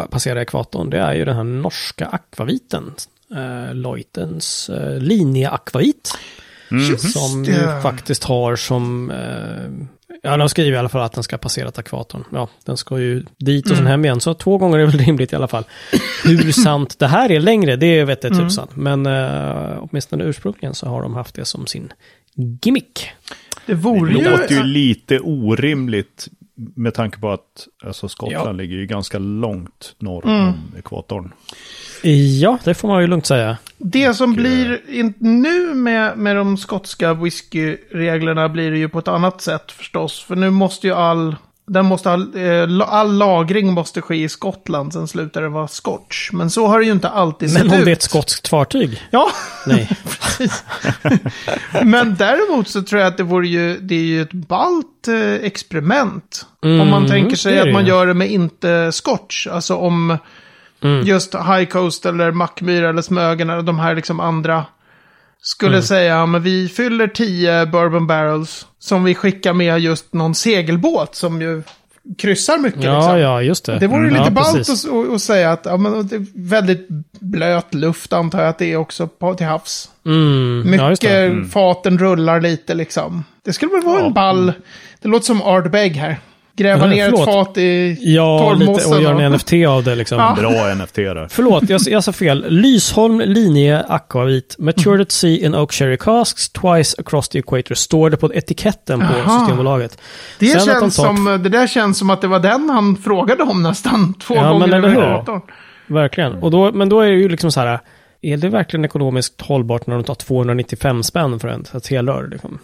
att 0.04 0.12
passera 0.12 0.42
ekvatorn, 0.42 0.90
det 0.90 1.00
är 1.00 1.14
ju 1.14 1.26
den 1.26 1.36
här 1.36 1.44
norska 1.44 2.06
akvaviten. 2.06 2.94
Uh, 3.32 3.74
Leutens 3.74 4.70
uh, 4.70 5.00
linjeakvavit. 5.00 6.18
Just 6.72 7.14
Som 7.14 7.44
det. 7.44 7.82
faktiskt 7.82 8.24
har 8.24 8.56
som... 8.56 9.12
eh, 9.12 9.88
ja, 10.24 10.38
de 10.38 10.50
skriver 10.50 10.72
i 10.72 10.78
alla 10.78 10.90
fall 10.90 11.02
att 11.02 11.14
den 11.14 11.24
ska 11.24 11.38
passera 11.38 11.72
ekvatorn. 11.78 12.24
Ja, 12.32 12.50
den 12.66 12.78
ska 12.78 13.00
ju 13.00 13.26
dit 13.38 13.72
och 13.72 13.78
sen 13.78 13.88
hem 13.88 14.06
igen. 14.06 14.22
Så 14.22 14.34
två 14.34 14.58
gånger 14.58 14.80
är 14.80 14.86
väl 14.86 15.00
rimligt 15.00 15.34
i 15.34 15.36
alla 15.36 15.48
fall. 15.48 15.64
Hur 16.24 16.52
sant 16.64 17.00
det 17.00 17.08
här 17.08 17.32
är 17.32 17.40
längre, 17.40 17.76
det 17.76 18.04
vet 18.04 18.24
jag 18.24 18.38
tusan. 18.38 18.68
Men 18.74 19.06
uh, 19.06 19.78
åtminstone 19.80 20.24
ursprungligen 20.24 20.76
så 20.76 20.88
har 20.88 21.02
de 21.02 21.14
haft 21.14 21.36
det 21.36 21.46
som 21.46 21.68
sin 21.68 21.94
gimmick. 22.62 23.10
Det 23.66 23.74
vore 23.74 24.14
Det 24.14 24.30
låter 24.30 24.56
ju 24.56 24.64
lite 24.64 25.20
orimligt 25.20 26.28
med 26.56 26.94
tanke 26.94 27.20
på 27.20 27.32
att 27.32 27.68
alltså, 27.86 28.08
Skottland 28.08 28.48
Ja. 28.48 28.52
ligger 28.52 28.76
ju 28.76 28.86
ganska 28.86 29.20
långt 29.20 29.96
norr 30.00 30.26
Mm. 30.26 30.48
om 30.48 30.54
ekvatorn. 30.80 31.32
Ja, 32.42 32.58
det 32.64 32.74
får 32.74 32.88
man 32.88 33.02
ju 33.02 33.08
lugnt 33.08 33.26
säga. 33.26 33.58
Det 33.78 34.14
som 34.14 34.34
blir 34.34 34.82
in, 34.90 35.14
nu 35.18 35.74
med, 35.74 36.18
med 36.18 36.36
de 36.36 36.58
skotska 36.58 37.14
whiskyreglerna 37.14 38.50
blir 38.50 38.72
det 38.72 38.78
ju 38.78 38.90
på 38.90 39.00
ett 39.00 39.08
annat 39.08 39.42
sätt 39.42 39.72
förstås. 39.72 40.24
För 40.24 40.36
nu 40.36 40.50
måste 40.50 40.88
ju 40.88 40.94
all, 40.94 41.36
den 41.68 41.86
måste 41.86 42.12
all, 42.12 42.32
eh, 42.36 42.88
all 42.90 43.14
lagring 43.18 43.74
måste 43.74 44.02
ske 44.02 44.16
i 44.16 44.30
Skottland, 44.30 44.94
sen 44.94 45.08
slutar 45.08 45.42
det 45.42 45.50
vara 45.50 45.68
scotch. 45.68 46.30
Men 46.32 46.50
så 46.50 46.68
har 46.68 46.80
det 46.80 46.86
ju 46.86 46.92
inte 46.92 47.10
alltid 47.10 47.54
Men 47.54 47.62
sett 47.62 47.72
om 47.72 47.80
ut. 47.80 47.86
det 47.86 47.92
är 47.92 47.96
ett 47.96 48.02
skotskt 48.02 48.48
fartyg? 48.48 49.02
Ja, 49.12 49.30
Nej. 49.66 49.90
Men 51.84 52.16
däremot 52.16 52.68
så 52.68 52.82
tror 52.84 53.02
jag 53.02 53.08
att 53.08 53.18
det 53.18 53.24
vore 53.24 53.48
ju, 53.48 53.78
det 53.80 53.96
är 53.96 54.00
ju 54.04 54.22
ett 54.22 54.34
ballt 54.34 55.08
eh, 55.08 55.34
experiment. 55.46 56.46
om 56.62 56.78
man 56.78 56.88
Mm, 56.94 57.08
tänker 57.10 57.36
sig 57.36 57.60
att 57.60 57.74
man 57.74 57.86
gör 57.86 58.08
det 58.08 58.14
med 58.14 58.32
inte 58.32 58.92
scotch. 58.92 59.48
Alltså 59.48 59.76
om 59.76 60.18
Mm. 60.82 61.06
just 61.08 61.36
High 61.36 61.66
Coast 61.66 62.06
eller 62.06 62.32
Mackmyra 62.32 62.90
eller 62.90 63.02
Smögen 63.02 63.50
eller 63.50 63.62
de 63.62 63.80
här 63.80 63.96
liksom 63.96 64.20
andra 64.20 64.66
skulle 65.42 65.72
Mm. 65.76 65.82
säga, 65.84 66.26
men 66.26 66.42
vi 66.44 66.70
fyller 66.70 67.08
10 67.08 67.66
bourbon 67.66 68.08
barrels 68.08 68.66
som 68.80 69.04
vi 69.04 69.16
skickar 69.16 69.54
med 69.54 69.80
just 69.80 70.14
någon 70.14 70.36
segelbåt 70.36 71.16
som 71.16 71.42
ju 71.42 71.64
kryssar 72.18 72.58
mycket. 72.58 72.84
Ja, 72.84 72.98
liksom. 73.00 73.20
ja, 73.20 73.42
just 73.42 73.66
det. 73.66 73.80
Det 73.80 73.88
vore 73.88 74.00
Mm, 74.00 74.14
lite 74.14 74.24
ja, 74.26 74.30
ballt 74.30 74.70
att, 75.16 75.22
säga 75.22 75.52
att 75.52 75.66
ja, 75.66 75.78
men 75.78 76.08
det 76.08 76.16
är 76.16 76.26
väldigt 76.36 76.88
blöt 77.20 77.74
luft 77.74 78.14
antar 78.14 78.40
jag 78.42 78.50
att 78.50 78.58
det 78.58 78.72
är 78.74 78.78
också 78.78 79.08
på, 79.08 79.34
till 79.34 79.46
havs. 79.46 79.90
Mm, 80.06 80.72
Mycket 80.72 81.04
ja, 81.04 81.10
det. 81.12 81.46
faten 81.46 81.98
rullar 82.00 82.42
lite 82.42 82.74
liksom. 82.74 83.24
Det 83.46 83.54
skulle 83.54 83.72
väl 83.72 83.82
vara 83.84 84.00
Ja. 84.00 84.06
en 84.06 84.14
ball. 84.14 84.54
Det 85.02 85.08
låter 85.08 85.26
som 85.26 85.42
Ardbeg 85.42 85.96
här. 85.96 86.18
Gräva 86.58 86.82
Ja, 86.82 86.88
ner 86.88 87.04
ett 87.14 87.20
förlåt. 87.20 87.48
fat 87.48 87.58
i 87.58 87.98
Ja, 88.02 88.54
lite, 88.54 88.72
och 88.72 89.02
göra 89.02 89.22
en 89.24 89.32
NFT 89.32 89.54
av 89.68 89.84
det 89.84 89.96
liksom. 89.96 90.18
Ja. 90.20 90.36
Bra 90.40 90.76
NFT 90.76 90.96
där. 90.96 91.28
Förlåt, 91.32 91.70
jag, 91.70 91.82
jag 91.86 92.04
sa 92.04 92.12
fel. 92.12 92.46
Lysholm 92.50 93.20
linje 93.26 93.84
akvavit. 93.90 94.56
Matured 94.60 95.02
at 95.02 95.12
sea 95.12 95.46
in 95.46 95.56
oak 95.56 95.72
cherry 95.74 95.98
casks 95.98 96.50
twice 96.50 96.96
across 97.02 97.30
the 97.30 97.40
equator. 97.40 97.76
Står 97.76 98.10
det 98.10 98.18
på 98.18 98.34
etiketten 98.34 99.00
på 99.00 99.06
Aha. 99.06 99.40
Systembolaget. 99.40 99.98
Det, 100.40 100.46
Sen 100.46 100.62
känns 100.62 100.96
tar- 100.96 101.04
som, 101.06 101.26
det 101.44 101.50
där 101.50 101.68
känns 101.68 101.98
som 101.98 102.10
att 102.10 102.22
det 102.22 102.28
var 102.28 102.40
den 102.40 102.70
han 102.70 102.98
frågade 102.98 103.44
om 103.44 103.64
nästan 103.64 104.14
två 104.28 104.36
Ja, 104.36 104.42
men 104.42 104.52
gånger 104.52 104.66
eller 104.68 104.78
över 104.78 104.90
hur? 104.90 105.02
datorn. 105.02 105.42
Verkligen. 105.88 106.34
Och 106.34 106.52
då, 106.52 106.72
men 106.72 106.90
då 106.90 107.02
är 107.02 107.08
det 107.12 107.18
ju 107.18 107.30
liksom 107.30 107.52
så 107.52 107.60
här. 107.60 107.80
Är 108.22 108.38
det 108.38 108.50
verkligen 108.50 108.86
ekonomiskt 108.86 109.42
hållbart 109.42 109.88
när 109.88 109.96
de 109.96 110.04
tar 110.04 110.16
295 110.16 111.04
spänn 111.04 111.40
för 111.40 111.48
en- 111.48 111.66
ett 111.74 111.88
helrör? 111.88 112.28
Liksom? 112.32 112.60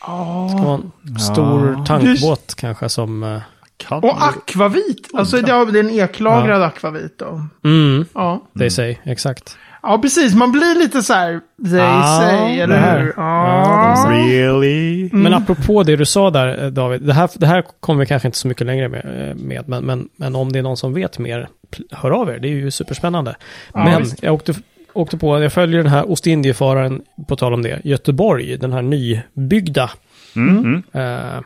Ja. 0.00 0.48
Det 0.56 0.64
var 0.64 0.74
en 0.74 1.18
stor 1.18 1.84
tankbåt 1.86 2.54
kanske 2.54 2.88
som... 2.88 3.22
eh, 3.22 3.40
Kan 3.76 3.98
Och 4.04 4.24
akvavit. 4.28 5.08
Alltså 5.14 5.36
det 5.42 5.52
är 5.52 5.76
en 5.80 5.90
eklagrad 5.90 6.62
akvavit 6.62 7.18
då. 7.18 7.40
Mm, 7.64 8.04
Ja. 8.14 8.42
they 8.58 8.70
say. 8.70 8.96
Exakt. 9.04 9.56
ja, 9.82 9.98
precis. 9.98 10.34
Man 10.34 10.52
blir 10.52 10.78
lite 10.78 11.02
så 11.02 11.12
här, 11.12 11.40
they 11.70 11.80
Ah, 11.80 12.20
say, 12.20 12.56
det 12.56 12.62
eller 12.62 12.98
hur? 13.00 13.12
Ja, 13.16 14.04
Ja. 14.04 14.10
Really? 14.10 15.10
Men 15.12 15.34
apropå 15.34 15.82
det 15.82 15.96
du 15.96 16.06
sa 16.06 16.30
där, 16.30 16.64
eh, 16.64 16.70
David. 16.70 17.02
Det 17.02 17.12
här, 17.14 17.30
det 17.34 17.46
här 17.46 17.64
kommer 17.80 18.00
vi 18.00 18.06
kanske 18.06 18.28
inte 18.28 18.38
så 18.38 18.48
mycket 18.48 18.66
längre 18.66 18.88
med. 18.88 19.28
eh, 19.30 19.34
med 19.34 19.68
men, 19.68 19.84
men, 19.84 20.08
men 20.16 20.36
om 20.36 20.52
det 20.52 20.58
är 20.58 20.62
någon 20.62 20.76
som 20.76 20.94
vet 20.94 21.18
mer, 21.18 21.48
hör 21.90 22.10
av 22.10 22.28
er. 22.30 22.38
Det 22.38 22.48
är 22.48 22.52
ju 22.52 22.70
superspännande. 22.70 23.36
men 23.74 24.02
visst. 24.02 24.22
jag 24.22 24.34
åkte, 24.34 24.54
åkte 24.98 25.18
på, 25.18 25.42
jag 25.42 25.52
följer 25.52 25.78
den 25.82 25.92
här 25.92 26.10
Ostindiefararen, 26.10 27.02
på 27.28 27.36
tal 27.36 27.54
om 27.54 27.62
det, 27.62 27.80
Göteborg, 27.84 28.56
den 28.56 28.72
här 28.72 28.82
nybyggda. 28.82 29.90
Mm. 30.36 30.82
Mm. 30.92 31.44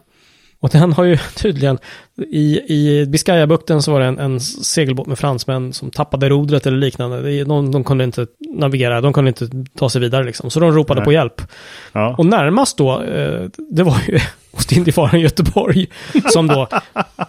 Och 0.62 0.68
den 0.68 0.92
har 0.92 1.04
ju 1.04 1.16
tydligen, 1.36 1.78
i, 2.30 2.60
i 2.66 3.06
Biscayabukten 3.06 3.82
så 3.82 3.92
var 3.92 4.00
det 4.00 4.06
en, 4.06 4.18
en 4.18 4.40
segelbåt 4.40 5.06
med 5.06 5.18
fransmän 5.18 5.72
som 5.72 5.90
tappade 5.90 6.28
rodret 6.28 6.66
eller 6.66 6.78
liknande. 6.78 7.44
De, 7.44 7.72
de 7.72 7.84
kunde 7.84 8.04
inte 8.04 8.26
navigera, 8.56 9.00
de 9.00 9.12
kunde 9.12 9.28
inte 9.28 9.48
ta 9.78 9.88
sig 9.88 10.00
vidare 10.00 10.24
liksom. 10.24 10.50
Så 10.50 10.60
de 10.60 10.72
ropade 10.72 11.00
Nej. 11.00 11.04
på 11.04 11.12
hjälp. 11.12 11.42
Ja. 11.92 12.14
Och 12.18 12.26
närmast 12.26 12.76
då, 12.76 13.02
eh, 13.02 13.42
det 13.70 13.82
var 13.82 13.96
ju 14.08 14.18
Ostindiefararen 14.50 15.20
Göteborg. 15.20 15.86
Som 16.32 16.46
då 16.46 16.68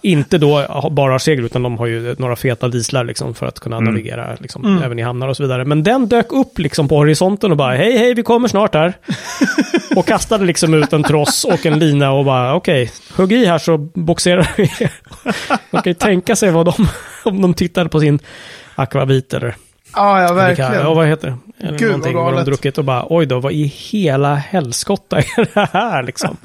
inte 0.02 0.38
då 0.38 0.68
bara 0.92 1.12
har 1.12 1.20
segel, 1.20 1.46
utan 1.46 1.64
de 1.64 1.78
har 1.78 1.86
ju 1.86 2.16
några 2.18 2.36
feta 2.36 2.68
dieslar 2.68 3.04
liksom 3.04 3.34
för 3.34 3.46
att 3.46 3.60
kunna 3.60 3.80
navigera 3.80 4.38
liksom, 4.40 4.82
även 4.84 5.00
i 5.00 5.02
hamnar 5.02 5.28
och 5.28 5.38
så 5.38 5.44
vidare. 5.44 5.66
Men 5.66 5.84
den 5.84 6.08
dök 6.08 6.34
upp 6.34 6.60
liksom 6.60 6.88
på 6.88 6.96
horisonten 6.96 7.52
och 7.52 7.58
bara 7.58 7.76
hej 7.76 7.98
hej 7.98 8.14
vi 8.14 8.24
kommer 8.24 8.48
snart 8.48 8.76
här. 8.76 8.94
och 9.96 10.06
kastade 10.06 10.46
liksom 10.46 10.74
ut 10.74 10.94
en 10.94 11.04
tross 11.04 11.46
och 11.46 11.66
en 11.66 11.80
lina 11.80 12.12
och 12.12 12.26
bara 12.26 12.56
okej, 12.56 12.92
hugg 13.16 13.32
i 13.32 13.46
här 13.46 13.58
så 13.58 13.78
boxerar 13.78 14.52
vi. 14.58 14.72
Man 15.72 15.82
kan 15.82 15.90
ju 15.92 15.94
tänka 15.94 16.36
sig 16.36 16.52
vad 16.52 16.66
de, 16.66 16.88
om 17.24 17.42
de 17.42 17.54
tittade 17.54 17.90
på 17.90 18.00
sin 18.00 18.20
akvavit 18.76 19.34
eller 19.34 19.56
Ja, 19.96 20.22
ja, 20.22 20.28
vilka- 20.34 20.34
verkligen. 20.48 20.74
Ja, 20.74 20.94
vad 20.94 21.08
heter 21.08 21.28
det? 21.28 21.66
Eller 21.68 21.78
Gud, 21.80 21.88
någonting, 21.88 22.14
vad 22.16 22.24
vad 22.24 22.32
de 22.34 22.36
galet. 22.36 22.46
druckit 22.46 22.78
och 22.78 22.84
bara 22.86 23.06
oj 23.10 23.26
då, 23.26 23.40
vad 23.40 23.54
i 23.54 23.64
hela 23.66 24.36
helskotta 24.36 25.18
är 25.18 25.54
det 25.54 25.70
här 25.74 26.04
liksom? 26.04 26.38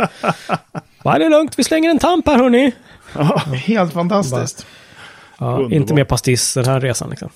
Vad 1.02 1.14
är 1.14 1.18
det 1.18 1.28
lugnt, 1.28 1.52
vi 1.58 1.64
slänger 1.64 1.90
en 1.90 1.98
tamp 1.98 2.26
här 2.26 2.36
hörni. 2.38 2.72
Helt 3.66 3.92
fantastiskt. 3.92 4.66
Ja, 5.38 5.46
Underbart. 5.46 5.72
inte 5.72 5.94
mer 5.94 6.04
pastiss 6.04 6.54
den 6.54 6.64
här 6.64 6.80
resan 6.80 7.10
liksom. 7.10 7.28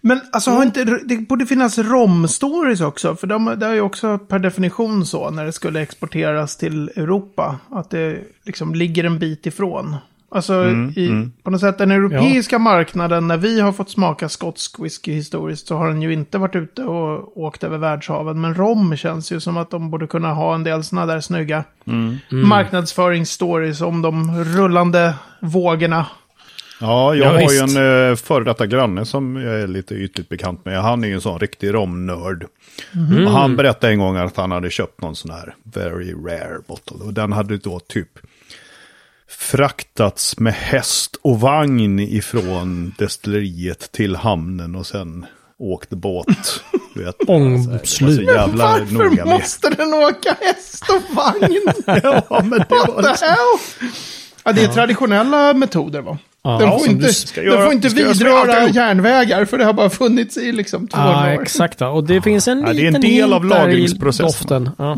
Men 0.00 0.20
alltså, 0.32 0.50
har 0.50 0.62
inte, 0.62 0.84
det 0.84 1.28
borde 1.28 1.46
finnas 1.46 1.78
rom-stories 1.78 2.84
också. 2.84 3.16
För 3.16 3.26
de, 3.26 3.44
det 3.44 3.66
är 3.66 3.74
ju 3.74 3.80
också 3.80 4.18
per 4.18 4.38
definition 4.38 5.06
så 5.06 5.30
när 5.30 5.44
det 5.44 5.52
skulle 5.52 5.82
exporteras 5.82 6.56
till 6.56 6.88
Europa. 6.88 7.58
Att 7.70 7.90
det 7.90 8.20
liksom 8.44 8.74
ligger 8.74 9.04
en 9.04 9.18
bit 9.18 9.46
ifrån. 9.46 9.96
Alltså 10.30 10.64
i, 10.96 11.28
på 11.42 11.50
något 11.50 11.60
sätt 11.60 11.78
den 11.78 11.90
europeiska 11.90 12.58
marknaden 12.58 13.28
när 13.28 13.36
vi 13.36 13.60
har 13.60 13.72
fått 13.72 13.90
smaka 13.90 14.28
skotsk 14.28 14.80
whisky 14.80 15.12
historiskt 15.12 15.66
så 15.66 15.76
har 15.76 15.88
den 15.88 16.02
ju 16.02 16.12
inte 16.12 16.38
varit 16.38 16.56
ute 16.56 16.84
och 16.84 17.38
åkt 17.38 17.64
över 17.64 17.78
världshaven. 17.78 18.40
Men 18.40 18.54
rom 18.54 18.96
känns 18.96 19.32
ju 19.32 19.40
som 19.40 19.56
att 19.56 19.70
de 19.70 19.90
borde 19.90 20.06
kunna 20.06 20.32
ha 20.32 20.54
en 20.54 20.64
del 20.64 20.84
sådana 20.84 21.12
där 21.12 21.20
snygga 21.20 21.64
marknadsföringsstories 22.30 23.80
om 23.80 24.02
de 24.02 24.44
rullande 24.44 25.14
vågorna. 25.40 26.06
Ja, 26.80 27.14
jag 27.14 27.26
Ja, 27.26 27.32
har 27.32 27.40
ju 27.52 27.62
visst. 27.62 27.76
en 27.76 28.10
eh, 28.10 28.16
före 28.16 28.44
detta 28.44 28.66
granne 28.66 29.04
som 29.04 29.36
jag 29.36 29.60
är 29.60 29.66
lite 29.66 29.94
ytligt 29.94 30.28
bekant 30.28 30.64
med. 30.64 30.82
Han 30.82 31.04
är 31.04 31.08
ju 31.08 31.14
en 31.14 31.20
sån 31.20 31.38
riktig 31.38 31.74
romnörd. 31.74 32.46
Och 33.26 33.32
han 33.32 33.56
berättade 33.56 33.92
en 33.92 33.98
gång 33.98 34.16
att 34.16 34.36
han 34.36 34.50
hade 34.50 34.70
köpt 34.70 35.00
någon 35.00 35.16
sån 35.16 35.30
här 35.30 35.54
very 35.62 36.12
rare 36.12 36.58
bottle. 36.68 36.96
Och 37.06 37.14
den 37.14 37.32
hade 37.32 37.56
då 37.56 37.80
typ 37.80 38.08
fraktats 39.28 40.38
med 40.38 40.54
häst 40.54 41.16
och 41.22 41.40
vagn 41.40 41.98
ifrån 42.00 42.94
destilleriet 42.98 43.92
till 43.92 44.16
hamnen 44.16 44.74
och 44.74 44.86
sen 44.86 45.26
åkt 45.58 45.90
båt. 45.90 46.26
Ångslut. 47.26 48.28
Varför 48.54 49.24
måste 49.24 49.70
den 49.70 49.94
åka 49.94 50.36
häst 50.40 50.84
och 50.90 51.16
vagn? 51.16 51.60
Ja, 52.30 52.40
men 52.44 52.58
det 52.58 52.66
var 52.70 52.86
What 52.86 53.04
the 53.04 53.10
liksom... 53.10 53.28
hell? 53.28 53.90
Ja, 54.44 54.52
det 54.52 54.62
är 54.62 54.68
traditionella 54.68 55.54
metoder 55.54 56.00
va? 56.00 56.18
Ja, 56.42 56.58
den, 56.58 56.70
får 56.78 56.88
inte, 56.88 57.10
den 57.34 57.44
göra- 57.44 57.64
får 57.64 57.72
inte 57.72 57.88
vidröra 57.88 58.68
järnvägar 58.68 59.44
för 59.44 59.58
det 59.58 59.64
har 59.64 59.72
bara 59.72 59.90
funnits 59.90 60.36
i 60.36 60.52
liksom 60.52 60.88
200 60.88 61.26
Ja, 61.30 61.36
år. 61.36 61.42
exakt. 61.42 61.82
Och 61.82 62.04
det 62.04 62.22
finns 62.22 62.48
en 62.48 62.58
Ja, 62.60 62.64
det 62.64 62.70
är 62.70 62.74
liten 62.74 62.94
en 62.94 63.00
del 63.00 63.32
av 63.32 63.44
lagringsprocessen. 63.44 64.70
Ja. 64.78 64.96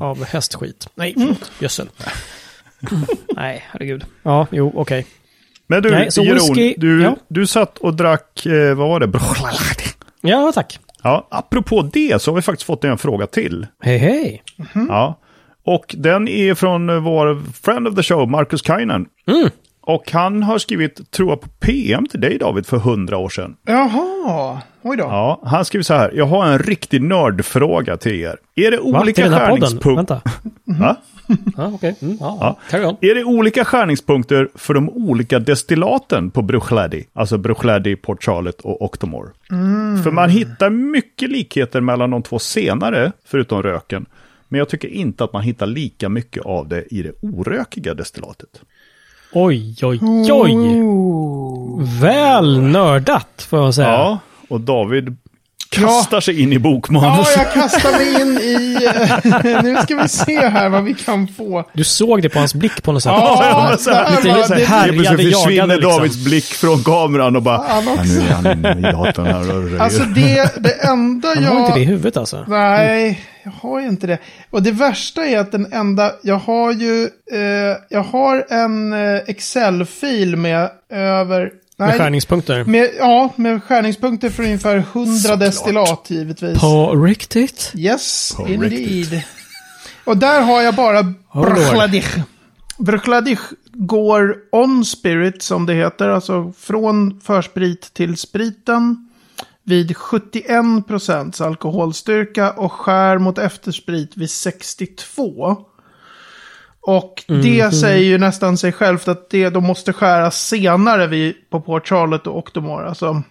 Av 0.00 0.24
hästskit. 0.24 0.88
Nej, 0.94 1.14
förlåt. 1.18 1.52
Gödsel. 1.58 1.88
Nej, 3.36 3.64
herregud. 3.70 4.04
Ja, 4.22 4.46
jo, 4.50 4.72
okej. 4.76 5.06
Men 5.66 5.82
du, 5.82 5.90
Nej, 5.90 6.10
så 6.12 6.22
Jeroen, 6.22 6.38
whisky- 6.54 6.74
du, 6.76 7.02
ja. 7.02 7.16
du 7.28 7.46
satt 7.46 7.78
och 7.78 7.94
drack, 7.94 8.46
eh, 8.46 8.74
vad 8.74 8.88
var 8.88 9.00
det? 9.00 9.18
Ja, 10.20 10.52
tack. 10.54 10.78
Ja, 11.02 11.26
apropå 11.30 11.82
det 11.92 12.22
så 12.22 12.30
har 12.30 12.36
vi 12.36 12.42
faktiskt 12.42 12.66
fått 12.66 12.84
en 12.84 12.98
fråga 12.98 13.26
till. 13.26 13.66
Hej, 13.82 13.98
hej. 13.98 14.42
Ja. 14.88 15.18
Och 15.64 15.94
den 15.98 16.28
är 16.28 16.54
från 16.54 17.02
vår 17.04 17.42
friend 17.62 17.88
of 17.88 17.94
the 17.94 18.02
show, 18.02 18.28
Marcus 18.30 18.62
Kainen. 18.62 19.06
Mm. 19.26 19.50
Och 19.90 20.10
han 20.12 20.42
har 20.42 20.58
skrivit, 20.58 21.10
tror 21.10 21.28
jag, 21.28 21.40
på 21.40 21.48
PM 21.48 22.06
till 22.06 22.20
dig 22.20 22.38
David 22.38 22.66
för 22.66 22.76
hundra 22.78 23.16
år 23.16 23.28
sedan. 23.28 23.56
Jaha, 23.66 24.60
oj 24.82 24.96
då. 24.96 25.04
Ja, 25.04 25.40
han 25.44 25.64
skriver 25.64 25.82
så 25.82 25.94
här, 25.94 26.12
jag 26.14 26.26
har 26.26 26.46
en 26.46 26.58
riktig 26.58 27.02
nördfråga 27.02 27.96
till 27.96 28.12
er. 28.12 28.36
Är 28.54 28.70
det 28.70 28.76
Va? 28.76 29.00
olika 29.00 29.22
Till 29.22 29.30
den 29.30 29.40
här 29.40 29.48
podden? 29.48 29.62
skärningspunkter? 29.62 30.20
Vänta. 30.64 30.80
Va? 30.84 30.96
Ja, 31.56 31.70
okej. 31.74 31.96
Mm, 32.02 32.16
ja, 32.20 32.56
ja. 32.72 32.98
Är 33.00 33.14
det 33.14 33.24
olika 33.24 33.64
skärningspunkter 33.64 34.48
för 34.54 34.74
de 34.74 34.88
olika 34.90 35.38
destillaten 35.38 36.30
på 36.30 36.42
Bruichladdich? 36.42 37.06
Alltså 37.12 37.38
Bruichladdich, 37.38 37.98
Port 38.02 38.24
Charlotte 38.24 38.60
och 38.60 38.82
Octomore. 38.82 39.30
För 40.04 40.10
man 40.10 40.30
hittar 40.30 40.70
mycket 40.70 41.30
likheter 41.30 41.80
mellan 41.80 42.10
de 42.10 42.22
två 42.22 42.38
senare, 42.38 43.12
förutom 43.24 43.62
röken. 43.62 44.06
Men 44.48 44.58
jag 44.58 44.68
tycker 44.68 44.88
inte 44.88 45.24
att 45.24 45.32
man 45.32 45.42
hittar 45.42 45.66
lika 45.66 46.08
mycket 46.08 46.44
av 46.44 46.68
det 46.68 46.94
i 46.94 47.02
det 47.02 47.12
orökiga 47.22 47.94
destillatet. 47.94 48.48
Oj, 49.32 49.76
oj, 49.82 50.00
oj. 50.32 50.54
Väl 52.00 52.62
nördat, 52.62 53.46
får 53.50 53.58
jag 53.58 53.74
säga. 53.74 53.88
Ja, 53.88 54.18
och 54.48 54.60
David 54.60 55.16
kastar 55.70 56.20
sig 56.20 56.40
in 56.42 56.52
i 56.52 56.54
Ja, 56.54 56.60
bokmanus. 56.60 57.34
jag 57.36 57.52
kastar 57.52 57.92
mig 57.92 58.20
in 58.22 58.38
i... 58.38 58.78
nu 59.62 59.76
ska 59.82 59.96
vi 59.96 60.08
se 60.08 60.48
här 60.48 60.68
vad 60.68 60.84
vi 60.84 60.94
kan 60.94 61.28
få. 61.28 61.64
Du 61.72 61.84
såg 61.84 62.22
det 62.22 62.28
på 62.28 62.38
hans 62.38 62.54
blick 62.54 62.82
på 62.82 62.92
något 62.92 63.02
sätt. 63.02 63.12
Ja, 63.16 63.66
men 63.68 63.78
så 63.78 63.90
här, 63.90 64.04
det 64.10 64.16
lite 64.16 64.28
var- 64.28 64.42
så 64.42 64.54
här 64.54 64.60
det- 64.60 64.66
Härjade, 64.66 65.16
försvinner 65.18 65.50
jagade, 65.50 65.74
liksom. 65.76 65.90
Davids 65.92 66.24
blick 66.24 66.44
från 66.44 66.84
kameran 66.84 67.36
och 67.36 67.42
bara... 67.42 67.56
Han 67.68 67.84
Ja, 67.86 68.02
nu 68.04 68.20
är 68.20 68.32
han 68.32 68.46
inne 68.76 68.88
i 68.88 68.92
datorn 68.92 69.26
här 69.26 69.40
och 69.40 69.46
röjer. 69.62 69.78
Alltså 69.80 70.02
det, 70.02 70.62
det 70.62 70.72
enda 70.84 71.28
Han 71.34 71.44
jag... 71.44 71.50
har 71.50 71.60
inte 71.60 71.74
det 71.78 71.80
i 71.80 71.84
huvudet 71.84 72.16
alltså. 72.16 72.44
Nej, 72.48 73.20
jag 73.44 73.52
har 73.62 73.80
ju 73.80 73.88
inte 73.88 74.06
det. 74.06 74.18
Och 74.50 74.62
det 74.62 74.72
värsta 74.72 75.24
är 75.26 75.38
att 75.38 75.52
den 75.52 75.72
enda, 75.72 76.12
jag 76.22 76.36
har 76.38 76.72
ju, 76.72 77.02
eh, 77.32 77.76
jag 77.88 78.02
har 78.02 78.44
en 78.50 78.92
eh, 78.92 79.20
Excel-fil 79.26 80.36
med 80.36 80.70
över... 80.92 81.50
Med 81.86 81.96
skärningspunkter. 81.96 82.64
med, 82.64 82.90
ja, 82.98 83.32
med 83.36 83.62
skärningspunkter 83.62 84.30
för 84.30 84.42
ungefär 84.42 84.76
100 84.76 85.36
destillat 85.36 86.10
givetvis. 86.10 86.60
På 86.60 86.94
riktigt? 86.94 87.72
Yes, 87.74 88.32
På 88.36 88.48
indeed. 88.48 88.72
riktigt. 88.72 89.24
Och 90.04 90.16
där 90.16 90.40
har 90.40 90.62
jag 90.62 90.74
bara 90.74 91.14
Oh. 91.32 92.24
Bruchladich 92.78 93.40
går 93.72 94.36
on 94.52 94.84
spirit 94.84 95.42
som 95.42 95.66
det 95.66 95.74
heter, 95.74 96.08
alltså 96.08 96.52
från 96.58 97.20
försprit 97.20 97.94
till 97.94 98.16
spriten 98.16 99.08
vid 99.62 99.96
71 99.96 100.86
procents 100.86 101.40
alkoholstyrka 101.40 102.50
och 102.50 102.72
skär 102.72 103.18
mot 103.18 103.38
eftersprit 103.38 104.16
vid 104.16 104.30
62. 104.30 105.56
Och 106.82 107.24
det 107.26 107.74
säger 107.74 108.04
ju 108.04 108.18
nästan 108.18 108.56
sig 108.56 108.72
självt 108.72 109.08
att 109.08 109.30
det 109.30 109.50
de 109.50 109.64
måste 109.64 109.92
skära 109.92 110.30
senare 110.30 111.06
vid, 111.06 111.34
på 111.50 111.60
Port 111.60 111.88
Charlotte 111.88 112.26
och 112.26 112.38
Octomore. 112.38 112.88
Alltså, 112.88 113.22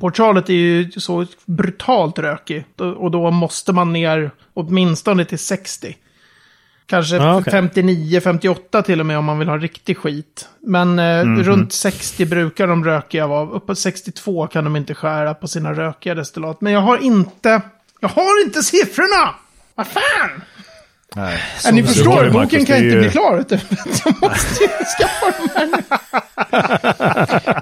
Port 0.00 0.16
Charlotte 0.16 0.48
är 0.50 0.54
ju 0.54 0.90
så 0.90 1.26
brutalt 1.44 2.18
rökig. 2.18 2.64
Och 2.96 3.10
då 3.10 3.30
måste 3.30 3.72
man 3.72 3.92
ner 3.92 4.30
åtminstone 4.54 5.24
till 5.24 5.38
60. 5.38 5.96
Kanske 6.86 7.20
Ah, 7.20 7.38
okej. 7.38 7.50
59, 7.50 8.20
58 8.20 8.82
till 8.82 9.00
och 9.00 9.06
med 9.06 9.18
om 9.18 9.24
man 9.24 9.38
vill 9.38 9.48
ha 9.48 9.56
riktig 9.58 9.96
skit. 9.98 10.48
Men 10.60 10.98
eh, 10.98 11.24
runt 11.24 11.72
60 11.72 12.26
brukar 12.26 12.66
de 12.66 12.84
rökiga 12.84 13.26
vara. 13.26 13.50
Uppåt 13.50 13.78
62 13.78 14.46
kan 14.46 14.64
de 14.64 14.76
inte 14.76 14.94
skära 14.94 15.34
på 15.34 15.48
sina 15.48 15.72
rökiga 15.72 16.14
destillat. 16.14 16.60
Men 16.60 16.72
jag 16.72 16.80
har 16.80 16.98
inte... 16.98 17.60
Jag 18.00 18.08
har 18.08 18.44
inte 18.44 18.62
siffrorna! 18.62 19.34
Vad 19.74 19.86
fan! 19.86 20.42
Nej. 21.16 21.38
Ja, 21.64 21.70
ni 21.70 21.82
du 21.82 21.88
förstår, 21.88 22.10
boken 22.14 22.32
Marcus, 22.32 22.66
kan 22.66 22.76
är 22.76 22.82
inte 22.82 22.94
ju- 22.94 23.00
bli 23.00 23.10
klar. 23.10 23.44
Du. 23.48 23.58
Jag 24.04 24.14
måste 24.30 24.64
ju 24.64 24.68
skaffa 24.98 25.32
de 25.38 25.48
här 25.54 25.68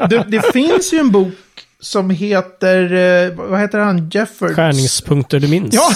det, 0.09 0.25
det 0.29 0.53
finns 0.53 0.93
ju 0.93 0.99
en 0.99 1.11
bok 1.11 1.35
som 1.81 2.11
heter, 2.11 2.93
eh, 2.93 3.31
vad 3.35 3.61
heter 3.61 3.79
han, 3.79 4.11
Jeffords? 4.11 4.55
Skärningspunkter 4.57 5.41
du 5.41 5.49
minns. 5.49 5.75
Ja! 5.75 5.91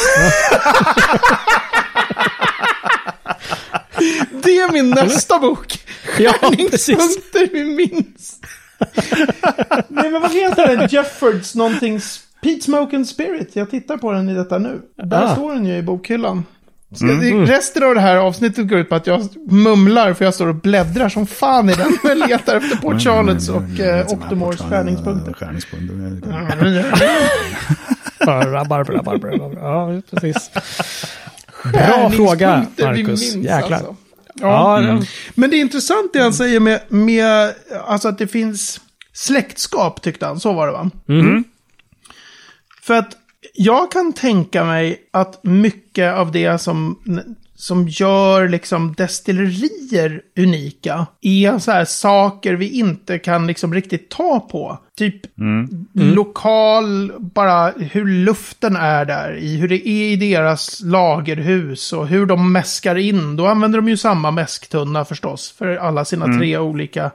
det 4.43 4.59
är 4.59 4.73
min 4.73 4.91
nästa 4.91 5.39
bok. 5.39 5.79
ja. 6.19 6.33
Skärningspunkter 6.33 7.49
vi 7.53 7.65
minns. 7.65 8.41
Nej 9.89 10.11
men 10.11 10.23
vad 10.23 10.33
heter 10.33 10.77
den? 10.77 10.89
Jeffords 10.91 11.55
någonting, 11.55 12.01
Pete 12.43 12.61
Smoke 12.65 12.97
and 12.97 13.09
Spirit. 13.09 13.51
Jag 13.53 13.71
tittar 13.71 13.97
på 13.97 14.13
den 14.13 14.29
i 14.29 14.35
detta 14.35 14.59
nu. 14.59 14.81
Där 15.03 15.23
Ah. 15.23 15.35
står 15.35 15.55
den 15.55 15.67
ju 15.67 15.77
i 15.77 15.83
bokhyllan. 15.83 16.45
Ska, 16.95 17.07
det- 17.07 17.31
Resten 17.45 17.83
av 17.83 17.95
det 17.95 18.01
här 18.01 18.17
avsnittet 18.17 18.69
går 18.69 18.79
ut 18.79 18.89
på 18.89 18.95
att 18.95 19.07
jag 19.07 19.29
mumlar 19.51 20.13
för 20.15 20.25
jag 20.25 20.35
står 20.35 20.47
och 20.47 20.55
bläddrar 20.55 21.09
som 21.09 21.27
fan 21.27 21.71
i 21.71 21.75
den. 21.75 21.99
Jag 22.05 22.19
letar 22.29 22.57
efter 22.57 22.77
Port 22.77 23.01
Charlottes 23.03 23.49
och 23.49 23.81
eh, 23.81 24.07
Octomores 24.13 24.61
skärningspunkter. 24.61 25.33
Skärningspunkter. 25.33 26.97
Bara, 28.27 28.65
bara, 28.65 28.85
bara, 28.85 29.03
bara, 29.03 29.19
bara. 29.19 29.53
Ja, 29.55 30.03
precis. 30.11 30.51
Bra 31.73 32.11
fråga, 32.11 32.67
Marcus. 32.83 33.07
minns, 33.07 33.35
Jäklar. 33.47 33.77
alltså. 33.77 33.97
Ja, 34.35 34.83
ja. 34.83 35.03
Men 35.35 35.51
det 35.51 35.57
är 35.57 35.61
intressant 35.61 36.13
det 36.13 36.19
han 36.23 36.33
säger 36.35 36.61
med, 36.61 36.81
med 36.89 37.55
alltså 37.87 38.09
att 38.09 38.19
det 38.19 38.27
finns 38.27 38.81
släktskap, 39.13 40.03
tyckte 40.03 40.27
han. 40.27 40.41
Så 40.41 40.53
var 40.53 40.67
det 40.67 40.73
va? 40.73 40.91
Mhm. 41.07 41.45
För 42.83 42.95
att 42.95 43.17
jag 43.55 43.93
kan 43.93 44.13
tänka 44.13 44.65
mig 44.65 45.01
att 45.11 45.45
mycket 45.45 46.15
av 46.15 46.33
det 46.33 46.59
som, 46.59 46.99
som 47.55 47.89
gör 47.89 48.49
liksom 48.49 48.95
destillerier 48.95 50.23
unika 50.39 51.07
är 51.21 51.59
så 51.59 51.71
här 51.73 51.85
saker 51.85 52.55
vi 52.55 52.69
inte 52.69 53.19
kan 53.19 53.47
liksom 53.47 53.75
riktigt 53.75 54.09
ta 54.09 54.41
på. 54.41 54.79
Typ 54.99 55.21
lokal, 55.95 57.13
bara 57.19 57.71
hur 57.71 58.07
luften 58.07 58.77
är 58.77 59.05
där 59.05 59.37
i, 59.37 59.57
hur 59.57 59.69
det 59.69 59.89
är 59.89 60.11
i 60.13 60.17
deras 60.17 60.81
lagerhus 60.81 61.93
och 61.93 62.09
hur 62.09 62.27
de 62.27 62.53
mäskar 62.53 62.97
in. 62.97 63.37
Då 63.37 63.47
använder 63.47 63.79
de 63.79 63.89
ju 63.89 63.97
samma 63.97 64.31
mäsktunna 64.31 65.05
förstås 65.05 65.55
för 65.59 65.77
alla 65.77 66.05
sina 66.05 66.39
tre 66.39 66.59
olika 66.59 67.11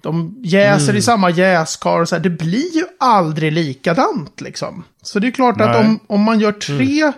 de 0.00 0.34
jäser 0.42 0.96
i 0.96 1.02
samma 1.02 1.30
jäskar 1.30 2.00
och 2.00 2.08
så 2.08 2.14
här. 2.14 2.22
Det 2.22 2.30
blir 2.30 2.76
ju 2.76 2.84
aldrig 3.00 3.52
likadant 3.52 4.40
liksom. 4.40 4.84
Så 5.02 5.18
det 5.18 5.26
är 5.26 5.30
klart 5.30 5.60
att 5.60 5.70
Nej. 5.70 5.80
om, 5.80 6.00
om 6.06 6.20
man 6.20 6.40
gör 6.40 6.52
tre... 6.52 7.12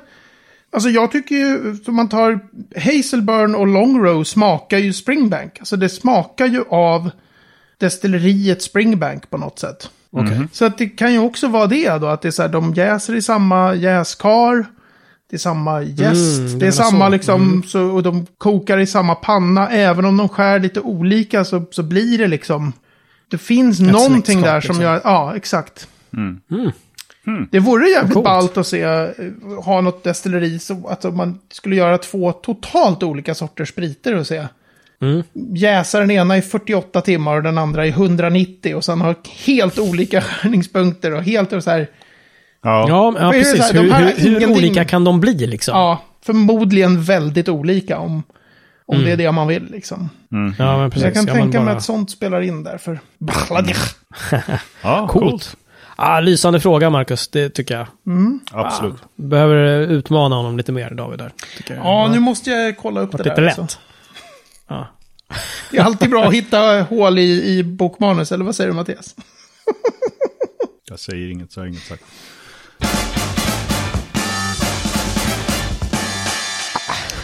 Alltså 0.71 0.89
jag 0.89 1.13
tycker 1.13 1.35
ju, 1.35 1.77
om 1.87 1.95
man 1.95 2.09
tar 2.09 2.41
Hazelburn 2.77 3.55
och 3.55 3.67
Longrow 3.67 4.25
smakar 4.25 4.79
ju 4.79 4.93
Springbank. 4.93 5.57
Alltså 5.59 5.77
det 5.77 5.89
smakar 5.89 6.47
ju 6.47 6.65
av 6.69 7.11
destilleriet 7.79 8.63
Springbank 8.63 9.31
på 9.31 9.39
något 9.39 9.59
sätt. 9.59 9.91
Okej. 10.11 10.49
Så 10.53 10.65
att 10.65 10.79
det 10.79 10.89
kan 10.89 11.13
ju 11.13 11.19
också 11.19 11.49
vara 11.49 11.67
det 11.67 11.99
då, 11.99 12.07
att 12.07 12.23
det 12.23 12.29
är 12.29 12.33
så 12.33 12.43
här, 12.43 12.49
de 12.49 12.75
jäser 12.75 13.15
i 13.15 13.23
samma 13.23 13.75
jäskar. 13.75 14.67
Det 15.31 15.37
är 15.37 15.39
samma 15.39 15.83
jäst, 15.83 16.39
Mm, 16.39 16.59
det 16.59 16.67
är 16.67 16.71
samma 16.71 17.07
så. 17.07 17.11
liksom, 17.13 17.63
så, 17.67 17.83
och 17.83 18.03
de 18.03 18.27
kokar 18.39 18.79
i 18.79 18.87
samma 18.87 19.15
panna. 19.15 19.69
Även 19.69 20.05
om 20.05 20.17
de 20.17 20.29
skär 20.29 20.59
lite 20.61 20.81
olika 20.81 21.45
så, 21.45 21.65
så 21.71 21.83
blir 21.83 22.19
det 22.19 22.27
liksom, 22.27 22.73
det 23.31 23.39
finns 23.39 23.81
någonting 23.81 24.23
släktskap, 24.25 24.45
där 24.45 24.61
som 24.61 24.69
liksom. 24.69 24.83
gör, 24.83 25.01
ja 25.05 25.37
exakt. 25.37 25.89
Mm. 26.13 26.41
Det 27.51 27.59
vore 27.59 27.89
jävligt 27.89 28.13
Coolt. 28.15 28.25
ballt 28.25 28.57
att 28.57 28.67
se, 28.67 28.83
eh, 28.83 29.09
ha 29.65 29.81
något 29.81 30.05
destilleri, 30.05 30.59
så 30.59 30.89
att 30.89 31.15
man 31.15 31.39
skulle 31.53 31.77
göra 31.77 31.99
två 31.99 32.33
totalt 32.33 33.03
olika 33.03 33.35
sorters 33.35 33.69
spriter 33.69 34.15
och 34.15 34.27
se. 34.27 34.47
Mm. 35.01 35.23
Jäsa 35.55 36.01
den 36.01 36.11
ena 36.11 36.37
i 36.37 36.43
48 36.43 37.01
timmar 37.01 37.37
och 37.37 37.43
den 37.43 37.59
andra 37.59 37.87
i 37.87 37.89
190 37.89 38.75
och 38.77 38.85
sen 38.85 39.01
ha 39.01 39.15
helt 39.47 39.79
olika 39.79 40.21
skärningspunkter 40.21 41.15
och 41.15 41.23
helt 41.23 41.53
och 41.53 41.65
så 41.65 41.71
här. 41.71 41.89
Ja. 42.63 42.87
Ja, 42.89 43.15
ja 43.19 43.27
det 43.27 43.33
precis. 43.33 43.75
Hur, 43.75 43.81
hur, 43.83 43.91
hur 44.17 44.27
ingenting- 44.29 44.51
olika 44.57 44.85
kan 44.85 45.05
de 45.05 45.21
bli 45.21 45.47
liksom? 45.47 45.79
Ja, 45.79 46.03
förmodligen 46.25 47.03
väldigt 47.03 47.49
olika 47.49 47.99
om, 47.99 48.23
om 48.87 49.05
det 49.05 49.11
är 49.13 49.17
det 49.17 49.33
man 49.33 49.47
vill 49.49 49.71
liksom. 49.71 50.11
Ja, 50.59 50.79
men 50.79 50.91
precis. 50.91 51.05
jag 51.05 51.15
kan 51.15 51.27
Ja, 51.27 51.33
tänka 51.35 51.59
mig 51.59 51.67
bara- 51.67 51.77
att 51.77 51.83
sånt 51.85 52.11
spelar 52.11 52.41
in 52.41 52.63
där 52.65 52.79
för... 52.79 53.01
ja, 54.83 55.09
Coolt. 55.09 55.57
Ah, 55.97 56.21
lysande 56.21 56.61
fråga, 56.61 56.91
Marcus. 56.91 57.29
Det 57.29 57.51
tycker 57.51 57.75
jag. 57.77 57.87
Absolut. 58.53 58.97
Behöver 59.17 59.79
utmana 59.79 60.37
honom 60.37 60.57
lite 60.57 60.73
mer, 60.73 60.91
David. 60.91 61.19
Där, 61.19 61.33
jag. 61.69 61.77
Ja, 61.79 62.09
nu 62.13 62.19
måste 62.21 62.51
jag 62.51 62.77
kolla 62.79 63.01
upp 63.01 63.13
det 63.13 63.19
lite 63.19 63.35
där. 63.35 63.43
lätt. 63.43 63.59
alltså. 63.59 63.79
Ja. 64.69 64.87
Det 65.71 65.79
är 65.79 65.83
alltid 65.83 66.11
bra 66.11 66.25
att 66.25 66.35
hitta 66.35 66.83
hål 66.91 67.19
i, 67.19 67.45
i 67.59 67.63
bokmanus, 67.65 68.33
eller 68.33 68.45
vad 68.45 68.55
säger 68.55 68.71
du 68.71 68.77
Mattias? 68.77 69.15
Jag 70.89 70.99
säger 70.99 71.31
inget, 71.31 71.53
så 71.53 71.61
har 71.61 71.67
jag 71.67 71.73
inget 71.73 71.85
sagt. 71.87 72.03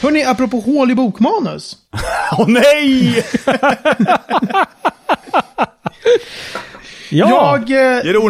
Hörni, 0.05 0.25
apropå 0.25 0.61
hål 0.61 0.91
i 0.91 0.95
bokmanus. 0.95 1.77
Åh 2.39 2.49
nej! 2.49 3.25
Ja, 7.11 7.59
Jag, 7.67 7.71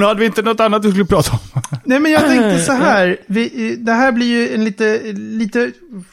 eh, 0.01 0.03
hade 0.07 0.21
vi 0.21 0.27
inte 0.27 0.43
något 0.43 0.61
annat 0.61 0.83
du 0.83 0.91
skulle 0.91 1.05
prata 1.05 1.31
om? 1.33 1.61
nej 1.85 2.01
men 2.01 2.13
jag 2.13 2.21
tänkte 2.21 2.59
så 2.59 2.73
här. 2.73 3.17
Vi, 3.27 3.77
det 3.79 3.93
här 3.93 4.13
blir 4.13 4.27
ju 4.27 4.55
en 4.55 4.65
lite, 4.65 5.01
lite 5.15 5.71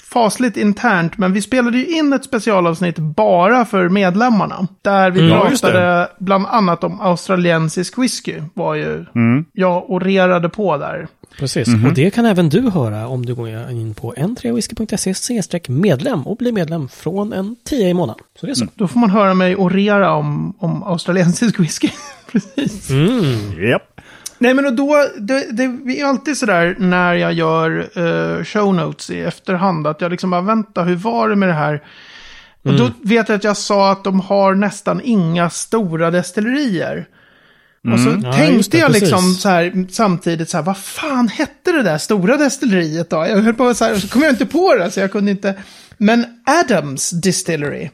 fasligt 0.09 0.57
internt, 0.57 1.17
men 1.17 1.33
vi 1.33 1.41
spelade 1.41 1.77
ju 1.77 1.85
in 1.85 2.13
ett 2.13 2.23
specialavsnitt 2.23 2.97
bara 2.99 3.65
för 3.65 3.89
medlemmarna. 3.89 4.67
Där 4.81 5.11
vi 5.11 5.21
Mm. 5.21 5.39
Pratade 5.49 6.07
bland 6.19 6.45
annat 6.47 6.83
om 6.83 7.01
australiensisk 7.01 7.97
whisky. 7.97 8.41
Var 8.53 8.75
ju 8.75 9.05
Mm. 9.15 9.45
jag 9.53 9.89
orerade 9.91 10.49
på 10.49 10.77
där. 10.77 11.07
precis. 11.39 11.67
Mhm. 11.67 11.85
Och 11.85 11.93
det 11.93 12.11
kan 12.11 12.25
även 12.25 12.49
du 12.49 12.69
höra 12.69 13.07
om 13.07 13.25
du 13.25 13.35
går 13.35 13.49
in 13.49 13.93
på 13.93 14.13
n3whisky.se 14.17 15.59
medlem 15.71 16.27
och 16.27 16.37
blir 16.37 16.51
medlem 16.51 16.87
från 16.89 17.33
en 17.33 17.55
10 17.65 17.89
i 17.89 17.93
månaden. 17.93 18.23
Så 18.39 18.45
det 18.45 18.51
är 18.51 18.55
så. 18.55 18.65
Då 18.75 18.87
får 18.87 18.99
man 18.99 19.09
höra 19.09 19.33
mig 19.33 19.55
orera 19.55 20.13
om, 20.13 20.53
om 20.59 20.83
australiensisk 20.83 21.59
whisky. 21.59 21.89
Precis. 22.31 22.89
Mm. 22.89 23.63
Japp. 23.69 24.01
Nej 24.37 24.53
men 24.53 24.65
och 24.65 24.73
då, 24.73 25.05
det, 25.19 25.51
det 25.51 25.63
är 26.01 26.05
alltid 26.05 26.37
sådär 26.37 26.75
när 26.79 27.13
jag 27.13 27.33
gör 27.33 27.89
eh, 27.95 28.43
show 28.43 28.75
notes 28.75 29.09
i 29.09 29.21
efterhand. 29.21 29.87
Att 29.87 30.01
jag 30.01 30.11
liksom 30.11 30.29
bara, 30.29 30.41
vänta, 30.41 30.83
hur 30.83 30.95
var 30.95 31.29
det 31.29 31.35
med 31.35 31.49
det 31.49 31.53
här? 31.53 31.83
Och 32.63 32.73
då 32.73 32.91
vet 33.03 33.29
jag 33.29 33.35
att 33.35 33.43
jag 33.43 33.57
sa 33.57 33.91
att 33.91 34.03
de 34.03 34.19
har 34.19 34.55
nästan 34.55 35.01
inga 35.03 35.49
stora 35.49 36.11
destillerier. 36.11 37.05
Och 37.93 37.99
så 37.99 38.09
Ja, 38.09 38.15
just 38.15 38.37
tänkte 38.37 38.77
det, 38.77 38.81
jag 38.81 38.87
precis. 38.87 39.01
liksom 39.01 39.33
så 39.33 39.49
här, 39.49 39.85
samtidigt 39.89 40.49
så 40.49 40.57
här, 40.57 40.63
vad 40.63 40.77
fan 40.77 41.27
hette 41.27 41.71
det 41.71 41.83
där 41.83 41.97
stora 41.97 42.37
destilleriet 42.37 43.09
då? 43.09 43.15
Jag 43.15 43.37
höll 43.37 43.53
på 43.53 43.73
så 43.73 43.85
här, 43.85 43.93
och 43.93 43.99
så 43.99 44.07
kom 44.07 44.21
jag 44.21 44.31
inte 44.31 44.45
på 44.45 44.75
det, 44.75 44.91
så 44.91 44.99
jag 44.99 45.11
kunde 45.11 45.31
inte. 45.31 45.55
Men 45.97 46.25
Adams 46.45 47.09
Distillery 47.09 47.89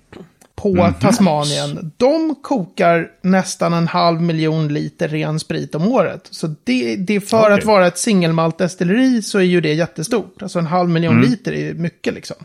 på 0.61 0.93
Tasmanien, 0.99 1.91
de 1.97 2.35
kokar 2.35 3.07
nästan 3.21 3.73
en 3.73 3.87
halv 3.87 4.21
miljon 4.21 4.67
liter 4.67 5.07
ren 5.07 5.39
sprit 5.39 5.75
om 5.75 5.87
året. 5.87 6.27
Så 6.31 6.55
det, 6.63 6.95
det 6.95 7.21
för 7.21 7.43
Okej. 7.43 7.53
att 7.53 7.65
vara 7.65 7.87
ett 7.87 7.97
singelmaltdestilleri 7.97 9.21
så 9.21 9.39
är 9.39 9.43
ju 9.43 9.61
det 9.61 9.73
jättestort. 9.73 10.41
Alltså 10.41 10.59
en 10.59 10.65
halv 10.65 10.89
miljon 10.89 11.21
liter 11.21 11.51
är 11.51 11.59
ju 11.59 11.73
mycket 11.73 12.13
liksom. 12.13 12.35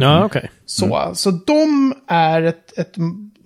Ja, 0.00 0.24
okej. 0.24 0.50
Så, 0.66 1.10
så 1.14 1.30
de 1.30 1.94
är 2.08 2.42
ett, 2.42 2.78
ett, 2.78 2.94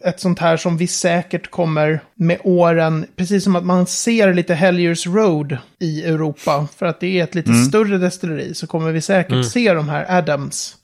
ett 0.04 0.20
sånt 0.20 0.38
här 0.38 0.56
som 0.56 0.76
vi 0.76 0.86
säkert 0.86 1.50
kommer 1.50 2.00
med 2.14 2.38
åren, 2.44 3.06
precis 3.16 3.44
som 3.44 3.56
att 3.56 3.64
man 3.64 3.86
ser 3.86 4.34
lite 4.34 4.54
Helliers 4.54 5.06
Road 5.06 5.58
i 5.78 6.04
Europa, 6.04 6.68
för 6.76 6.86
att 6.86 7.00
det 7.00 7.20
är 7.20 7.24
ett 7.24 7.34
lite 7.34 7.54
större 7.54 7.98
destilleri, 7.98 8.54
så 8.54 8.66
kommer 8.66 8.92
vi 8.92 9.00
säkert 9.00 9.46
se 9.46 9.74
de 9.74 9.88
här 9.88 10.18
Adams. 10.18 10.77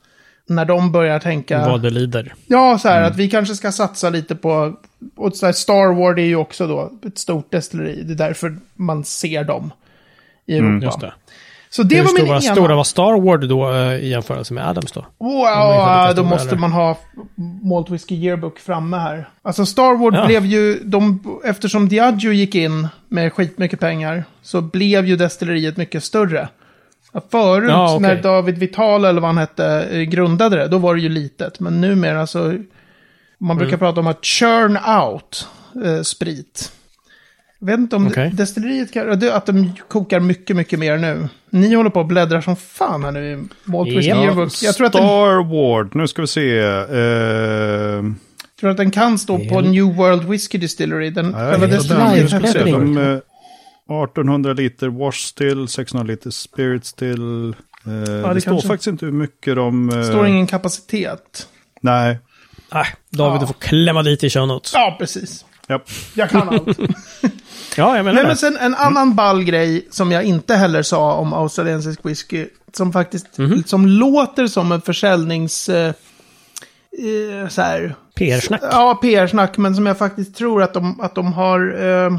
När 0.48 0.64
de 0.64 0.92
börjar 0.92 1.18
tänka, 1.18 1.68
Vad 1.68 1.82
det 1.82 1.90
lider. 1.90 2.34
ja 2.46 2.78
så 2.78 2.88
här 2.88 3.02
att 3.02 3.16
vi 3.16 3.30
kanske 3.30 3.54
ska 3.54 3.72
satsa 3.72 4.10
lite 4.10 4.34
på, 4.36 4.74
och 5.16 5.36
så 5.36 5.46
här, 5.46 5.52
Star 5.52 5.94
Wars 5.94 6.18
är 6.18 6.22
ju 6.22 6.36
också 6.36 6.66
då 6.66 6.92
ett 7.06 7.18
stort 7.18 7.50
destilleri, 7.52 8.02
det 8.02 8.12
är 8.12 8.28
därför 8.28 8.56
man 8.74 9.04
ser 9.04 9.44
dem 9.44 9.72
i 10.46 10.56
Europa. 10.58 10.84
Just 10.86 11.00
det. 11.00 11.12
Så 11.70 11.82
det 11.82 11.96
Hur 11.96 12.02
var 12.04 12.12
min 12.12 12.22
stora, 12.24 12.36
ena. 12.36 12.54
stora 12.54 12.76
var 12.76 12.84
Star 12.84 13.20
Wars 13.20 13.48
då 13.48 13.72
eh, 13.72 13.94
i 13.94 14.08
jämförelse 14.08 14.54
med 14.54 14.68
Adams 14.68 14.92
då? 14.92 15.04
Wow, 15.18 15.38
lika 15.72 16.12
då 16.16 16.24
måste 16.24 16.48
eller? 16.48 16.58
man 16.58 16.72
ha 16.72 16.98
Malt 17.62 17.90
Whiskey 17.90 18.14
Yearbook 18.16 18.58
framme 18.58 18.96
här. 18.96 19.28
Alltså 19.42 19.66
Star 19.66 19.96
Wars 19.96 20.14
Ja. 20.14 20.26
blev 20.26 20.46
ju, 20.46 20.80
de, 20.84 21.20
eftersom 21.44 21.88
Diageo 21.88 22.32
gick 22.32 22.54
in 22.54 22.88
med 23.08 23.32
skitmycket 23.32 23.80
pengar, 23.80 24.24
så 24.42 24.60
blev 24.60 25.06
ju 25.06 25.16
destilleriet 25.16 25.76
mycket 25.76 26.04
större. 26.04 26.48
Ja, 27.14 27.20
Förut, 27.30 27.70
Ja, 27.70 27.96
okej. 27.96 28.00
när 28.00 28.22
David 28.22 28.58
Vital 28.58 29.04
eller 29.04 29.20
vad 29.20 29.28
han 29.28 29.38
hette, 29.38 29.88
eh, 29.92 30.00
grundade 30.02 30.56
det, 30.56 30.68
då 30.68 30.78
var 30.78 30.94
det 30.94 31.00
ju 31.00 31.08
litet. 31.08 31.60
Men 31.60 31.80
numera 31.80 32.26
så, 32.26 32.38
man 32.38 33.50
Mm. 33.50 33.56
brukar 33.56 33.76
prata 33.76 34.00
om 34.00 34.06
att 34.06 34.24
churn 34.24 34.78
out 35.02 35.48
eh, 35.84 36.02
sprit. 36.02 36.72
Jag 37.58 37.66
vet 37.66 37.78
inte 37.78 37.96
om 37.96 38.06
Okej. 38.06 38.30
destilleriet 38.34 38.92
kan, 38.92 39.10
att 39.32 39.46
de 39.46 39.72
kokar 39.88 40.20
mycket, 40.20 40.56
mycket 40.56 40.78
mer 40.78 40.96
nu. 40.98 41.28
Ni 41.50 41.74
håller 41.74 41.90
på 41.90 42.00
och 42.00 42.06
bläddrar 42.06 42.40
som 42.40 42.56
fan 42.56 43.04
här 43.04 43.10
nu 43.12 43.32
i 43.32 43.44
Malt 43.64 43.88
Whiskey 43.88 44.08
Ja, 44.10 44.22
Yearbook. 44.24 44.52
Jag 44.62 44.74
tror 44.74 44.86
att 44.86 44.92
den 44.92 45.48
Wars, 45.48 45.94
nu 45.94 46.08
ska 46.08 46.22
vi 46.22 46.28
se. 46.28 46.58
Eh, 46.58 48.02
tror 48.60 48.70
att 48.70 48.76
den 48.76 48.90
kan 48.90 49.18
stå 49.18 49.38
på 49.38 49.42
Helt- 49.44 49.68
New 49.68 49.84
World 49.96 50.24
Whisky 50.28 50.58
Distillery. 50.58 51.10
Den 51.10 51.30
Nej, 51.30 51.50
själva 51.50 51.66
helt 51.66 51.72
destilleriet 51.72 52.14
live. 52.32 52.36
är 52.36 52.40
högst 52.40 52.56
upp. 52.56 52.62
Bläddring. 52.62 52.94
de, 52.94 53.12
eh, 53.12 53.18
1800 53.90 54.52
liter 54.52 54.88
wash 54.88 55.18
still, 55.18 55.68
600 55.68 56.06
liter 56.06 56.30
spirit 56.30 56.84
still. 56.84 57.48
Eh, 57.48 57.92
det, 57.92 58.34
det 58.34 58.40
står 58.40 58.60
faktiskt 58.60 58.86
inte 58.86 59.04
hur 59.06 59.12
mycket 59.12 59.56
de... 59.56 59.88
eh, 59.90 59.96
Det 59.96 60.04
står 60.04 60.26
ingen 60.26 60.46
kapacitet. 60.46 61.48
Nej. 61.80 62.18
Nej, 62.72 62.86
David 63.10 63.42
Ja. 63.42 63.46
får 63.46 63.54
klämma 63.54 64.02
dit 64.02 64.24
i 64.24 64.38
notes. 64.38 64.72
Ja, 64.74 64.96
precis. 64.98 65.44
Japp. 65.68 65.88
Jag 66.14 66.30
kan 66.30 66.48
allt. 66.48 66.78
Ja, 67.76 67.96
jag 67.96 68.04
menar 68.04 68.14
Nej, 68.14 68.22
men 68.22 68.30
det. 68.30 68.36
sen 68.36 68.56
en 68.56 68.74
annan 68.74 69.14
ball 69.14 69.44
grej 69.44 69.88
som 69.90 70.12
jag 70.12 70.24
inte 70.24 70.54
heller 70.54 70.82
sa 70.82 71.12
om 71.14 71.32
australiensisk 71.32 72.00
whisky. 72.02 72.46
Som 72.72 72.92
faktiskt 72.92 73.38
Mhm. 73.38 73.64
som 73.66 73.86
låter 73.86 74.46
som 74.46 74.72
en 74.72 74.80
försäljnings... 74.80 75.68
Eh, 75.68 75.88
eh, 76.98 77.48
så 77.48 77.62
här, 77.62 77.94
PR-snack. 78.14 78.60
Ja, 78.62 78.94
PR-snack, 79.02 79.56
men 79.58 79.74
som 79.74 79.86
jag 79.86 79.98
faktiskt 79.98 80.36
tror 80.36 80.62
att 80.62 80.74
de, 80.74 81.00
att 81.00 81.14
de 81.14 81.32
har 81.32 81.84
eh, 81.84 82.18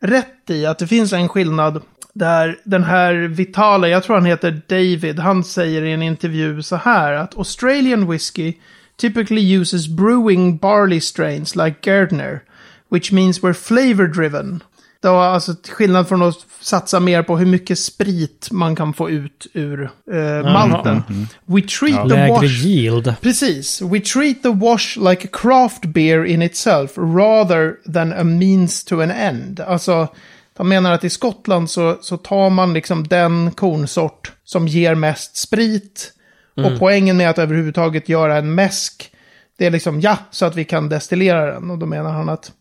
rätt 0.00 0.50
i. 0.50 0.66
Att 0.66 0.78
det 0.78 0.86
finns 0.86 1.12
en 1.12 1.28
skillnad 1.28 1.82
där 2.12 2.58
den 2.64 2.84
här 2.84 3.14
Vitala, 3.14 3.88
jag 3.88 4.02
tror 4.04 4.16
han 4.16 4.24
heter 4.24 4.62
David, 4.66 5.18
han 5.18 5.44
säger 5.44 5.82
i 5.82 5.92
en 5.92 6.02
intervju 6.02 6.62
så 6.62 6.76
här 6.76 7.12
att 7.12 7.38
Australian 7.38 8.10
whisky 8.10 8.54
typically 8.96 9.56
uses 9.56 9.88
brewing 9.88 10.56
barley 10.56 11.00
strains 11.00 11.56
like 11.56 11.76
Gardner, 11.90 12.42
which 12.88 13.12
means 13.12 13.40
we're 13.40 13.52
flavor 13.52 14.06
driven. 14.06 14.62
Det 15.02 15.08
var 15.08 15.24
alltså 15.24 15.54
till 15.54 15.72
skillnad 15.72 16.08
från 16.08 16.22
att 16.22 16.34
satsa 16.60 17.00
mer 17.00 17.22
på 17.22 17.38
hur 17.38 17.46
mycket 17.46 17.78
sprit 17.78 18.48
man 18.50 18.76
kan 18.76 18.92
få 18.92 19.10
ut 19.10 19.46
ur 19.52 19.90
eh, 20.12 20.52
malten. 20.52 21.02
We 21.44 21.62
treat 21.62 22.08
the 22.08 22.14
Lägre 22.14 22.28
wash... 22.28 22.64
yield. 22.64 23.14
Precis. 23.20 23.82
We 23.82 24.00
treat 24.00 24.42
the 24.42 24.48
wash 24.48 24.96
like 24.96 25.28
a 25.28 25.30
craft 25.32 25.84
beer 25.84 26.24
in 26.24 26.42
itself 26.42 26.90
rather 26.96 27.92
than 27.92 28.12
a 28.12 28.24
means 28.24 28.84
to 28.84 29.00
an 29.00 29.10
end. 29.10 29.60
Alltså, 29.60 30.08
de 30.56 30.68
menar 30.68 30.92
att 30.92 31.04
i 31.04 31.10
Skottland 31.10 31.70
så, 31.70 31.98
så 32.00 32.16
tar 32.16 32.50
man 32.50 32.72
liksom 32.72 33.06
den 33.08 33.50
kornsort 33.50 34.32
som 34.44 34.68
ger 34.68 34.94
mest 34.94 35.36
sprit. 35.36 36.12
Och 36.56 36.78
poängen 36.78 37.16
med 37.16 37.30
att 37.30 37.38
överhuvudtaget 37.38 38.08
göra 38.08 38.36
en 38.36 38.54
mäsk, 38.54 39.10
det 39.58 39.66
är 39.66 39.70
liksom 39.70 40.00
ja, 40.00 40.18
så 40.30 40.46
att 40.46 40.56
vi 40.56 40.64
kan 40.64 40.88
destillera 40.88 41.54
den. 41.54 41.70
Och 41.70 41.78
då 41.78 41.86
menar 41.86 42.12
han 42.12 42.28
att 42.28 42.52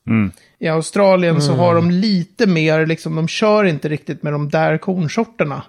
i 0.60 0.68
Australien 0.68 1.42
så 1.42 1.54
har 1.54 1.76
de 1.76 1.92
lite 1.92 2.48
mer, 2.48 2.86
liksom, 2.86 3.16
de 3.16 3.28
kör 3.28 3.64
inte 3.64 3.90
riktigt 3.90 4.24
med 4.24 4.34
de 4.34 4.50
där 4.50 4.78
kornsorterna. 4.78 5.64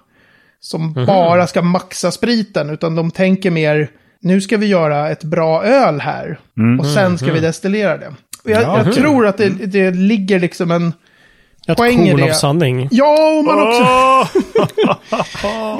Som 0.59 0.93
bara 0.93 1.47
ska 1.47 1.61
maxa 1.61 2.11
spriten, 2.11 2.69
utan 2.69 2.95
de 2.95 3.11
tänker 3.11 3.51
mer, 3.51 3.89
nu 4.19 4.41
ska 4.41 4.57
vi 4.57 4.65
göra 4.67 5.09
ett 5.09 5.23
bra 5.23 5.63
öl 5.63 5.99
här. 5.99 6.39
Och 6.79 6.85
sen 6.85 7.17
ska 7.17 7.33
vi 7.33 7.39
destillera 7.39 7.97
det. 7.97 8.07
Och 8.43 8.49
jag, 8.49 8.61
Ja, 8.63 8.81
jag 8.85 8.93
tror 8.93 9.27
att 9.27 9.37
det, 9.37 9.49
det 9.49 9.91
ligger 9.91 10.39
liksom 10.39 10.71
en... 10.71 10.93
Ett 11.67 11.77
Poäng 11.77 11.97
korn 12.11 12.21
av 12.21 12.27
det. 12.27 12.33
sanning. 12.33 12.87
Ja, 12.91 13.37
och 13.37 13.45
man 13.45 13.67
också... 13.67 13.83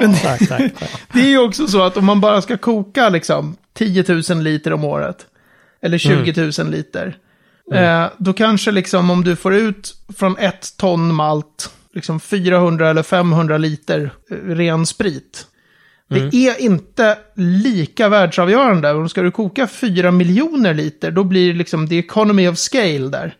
Men 0.00 0.14
Tack, 0.14 0.48
tack, 0.48 0.72
tack. 0.78 0.90
det 1.12 1.20
är 1.20 1.28
ju 1.28 1.38
också 1.38 1.66
så 1.66 1.82
att 1.82 1.96
om 1.96 2.04
man 2.04 2.20
bara 2.20 2.42
ska 2.42 2.56
koka 2.56 3.08
liksom 3.08 3.56
10 3.74 4.04
000 4.30 4.42
liter 4.42 4.72
om 4.72 4.84
året. 4.84 5.26
Eller 5.82 5.98
20 5.98 6.50
000 6.58 6.70
liter. 6.70 7.16
Eh, 7.72 8.06
då 8.18 8.32
kanske 8.32 8.70
liksom 8.70 9.10
om 9.10 9.24
du 9.24 9.36
får 9.36 9.54
ut 9.54 9.96
från 10.16 10.38
ett 10.38 10.76
ton 10.76 11.14
malt, 11.14 11.70
liksom 11.94 12.20
400 12.20 12.90
eller 12.90 13.02
500 13.02 13.58
liter 13.58 14.10
eh, 14.30 14.36
ren 14.36 14.86
sprit. 14.86 15.46
Det 16.08 16.46
är 16.48 16.60
inte 16.60 17.18
lika 17.34 18.08
världsavgörande. 18.08 18.92
Om 18.92 19.08
ska 19.08 19.22
du 19.22 19.30
koka 19.30 19.66
4 19.66 20.10
miljoner 20.10 20.74
liter, 20.74 21.10
då 21.10 21.24
blir 21.24 21.52
det 21.52 21.58
liksom 21.58 21.88
the 21.88 21.98
economy 21.98 22.48
of 22.48 22.58
scale 22.58 23.08
där. 23.08 23.36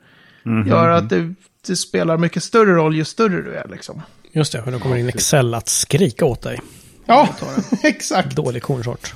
Gör 0.67 0.89
att 0.89 1.11
det, 1.11 1.35
det 1.67 1.77
spelar 1.77 2.19
mycket 2.19 2.43
större 2.43 2.75
roll 2.75 2.97
ju 2.97 3.05
större 3.05 3.43
du 3.43 3.55
är 3.55 3.69
liksom. 3.69 4.03
Just 4.33 4.53
det, 4.53 4.63
för 4.63 4.71
då 4.71 4.79
kommer 4.79 4.97
in 4.97 5.09
Excel 5.09 5.55
att 5.55 5.69
skrika 5.69 6.25
åt 6.25 6.43
dig. 6.43 6.61
Ja, 7.07 7.29
exakt. 7.83 8.37
Dålig 8.37 8.63
kornsort. 8.63 9.15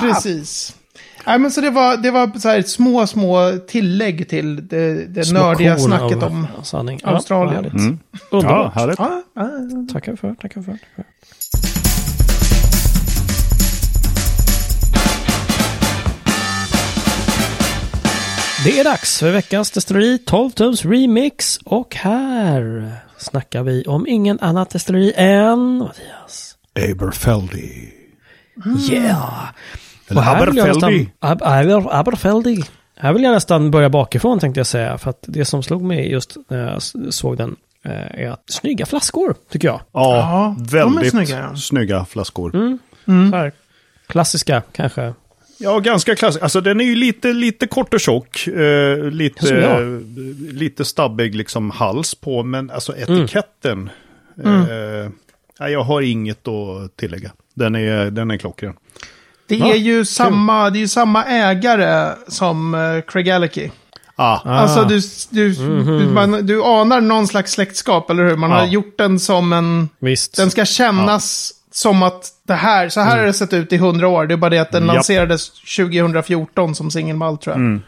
Precis. 0.00 0.74
Nej, 1.26 1.38
men 1.38 1.50
så 1.50 1.60
det 1.60 1.70
var, 1.70 1.96
det 1.96 2.10
var 2.10 2.38
så 2.38 2.48
här 2.48 2.62
små, 2.62 3.06
små 3.06 3.52
tillägg 3.68 4.28
till 4.28 4.68
det, 4.68 5.06
det 5.06 5.32
nördiga 5.32 5.78
snacket 5.78 6.22
av 6.22 6.32
om... 6.32 6.46
sanning. 6.62 7.00
Australien. 7.04 7.64
Ja, 7.64 7.70
Mm. 7.70 7.98
härligt. 8.12 8.30
Ja, 8.30 8.36
Underbart. 8.38 8.74
härligt. 8.74 8.98
Ja, 8.98 9.22
ja, 9.34 9.48
Tackar 9.92 10.16
för, 10.16 10.34
tackar 10.34 10.62
för. 10.62 10.72
Tackar 10.72 10.88
för. 10.96 11.04
Det 18.64 18.80
är 18.80 18.84
dags 18.84 19.18
för 19.18 19.30
veckans 19.32 19.70
destilleri 19.70 20.18
12 20.18 20.50
tums 20.50 20.84
remix 20.84 21.58
och 21.64 21.94
här 21.94 22.92
snackar 23.18 23.62
vi 23.62 23.84
om 23.84 24.06
ingen 24.06 24.40
annat 24.40 24.70
destilleri 24.70 25.12
än 25.16 25.78
Mattias. 25.78 26.56
Aberfeldy. 26.90 27.88
Yeah! 28.90 29.48
Eller 30.08 30.20
Och 30.20 30.24
här 30.24 30.46
vill 30.46 30.56
jag 30.56 30.68
Aberfeldy. 30.68 30.98
nästan- 30.98 31.30
Ab- 31.30 31.42
Aber- 31.42 31.94
Aberfeldy. 32.00 32.62
Här 32.98 33.12
vill 33.12 33.22
jag 33.22 33.32
nästan 33.32 33.70
börja 33.70 33.88
bakifrån 33.90 34.38
tänkte 34.38 34.60
jag 34.60 34.66
säga. 34.66 34.98
För 34.98 35.10
att 35.10 35.24
det 35.28 35.44
som 35.44 35.62
slog 35.62 35.82
mig 35.82 36.10
just 36.10 36.36
när 36.48 36.72
jag 36.72 36.82
såg 37.14 37.36
den 37.36 37.56
eh, 37.84 38.20
är 38.24 38.30
att 38.30 38.42
snygga 38.46 38.86
flaskor, 38.86 39.34
tycker 39.50 39.68
jag. 39.68 39.80
Ja, 39.92 40.16
Ja, 40.16 40.56
väldigt 40.70 41.10
snygga, 41.10 41.38
ja. 41.38 41.56
snygga 41.56 42.04
flaskor. 42.04 42.78
Så 43.30 43.36
här, 43.36 43.52
klassiska 44.06 44.62
kanske. 44.72 45.14
Ja, 45.58 45.78
ganska 45.78 46.16
klassisk. 46.16 46.42
Alltså 46.42 46.60
den 46.60 46.80
är 46.80 46.84
ju 46.84 46.94
lite, 46.94 47.32
lite 47.32 47.66
kort 47.66 47.94
och 47.94 48.00
tjock. 48.00 48.46
Eh, 48.46 48.98
lite, 49.10 49.56
eh, 49.56 49.78
lite 50.52 50.84
stabbig 50.84 51.34
liksom 51.34 51.70
hals 51.70 52.14
på. 52.14 52.42
Men 52.42 52.70
alltså 52.70 52.96
etiketten. 52.96 53.90
Eh, 54.44 55.10
nej, 55.60 55.72
jag 55.72 55.82
har 55.82 56.00
inget 56.00 56.48
att 56.48 56.96
tillägga. 56.96 57.30
Den 57.54 57.74
är, 57.76 58.10
den 58.10 58.30
är 58.30 58.36
klockren. 58.36 58.74
Det 59.48 59.56
Ja, 59.56 59.66
är 59.66 59.74
ju 59.76 60.04
samma, 60.04 60.70
det 60.70 60.78
är 60.78 60.80
ju 60.80 60.88
samma 60.88 61.24
ägare 61.24 62.12
som 62.28 62.74
uh, 62.74 63.00
Craig 63.00 63.30
Alicky. 63.30 63.70
Ah, 64.18 64.40
Ah. 64.44 64.50
Alltså 64.58 64.84
du, 64.84 65.00
du, 65.30 65.52
du, 65.84 66.06
man, 66.08 66.46
du 66.46 66.62
anar 66.64 67.00
någon 67.00 67.26
slags 67.26 67.52
släktskap, 67.52 68.10
eller 68.10 68.24
hur? 68.24 68.36
Man 68.36 68.50
har 68.50 68.58
Ja. 68.58 68.66
gjort 68.66 68.98
den 68.98 69.18
som 69.18 69.52
en... 69.52 69.88
Visst. 69.98 70.36
Den 70.36 70.50
ska 70.50 70.64
kännas 70.64 71.52
som 71.72 72.02
att 72.02 72.28
det 72.46 72.54
här, 72.54 72.88
så 72.88 73.00
här 73.00 73.18
har 73.18 73.24
det 73.26 73.32
sett 73.32 73.52
ut 73.52 73.72
i 73.72 73.76
hundra 73.76 74.08
år. 74.08 74.26
Det 74.26 74.34
är 74.34 74.36
bara 74.36 74.50
det 74.50 74.58
att 74.58 74.72
den 74.72 74.86
Japp. 74.86 74.94
lanserades 74.94 75.50
2014 75.76 76.74
som 76.74 76.90
singelmalt 76.90 77.40
tror 77.42 77.56
jag. 77.56 77.80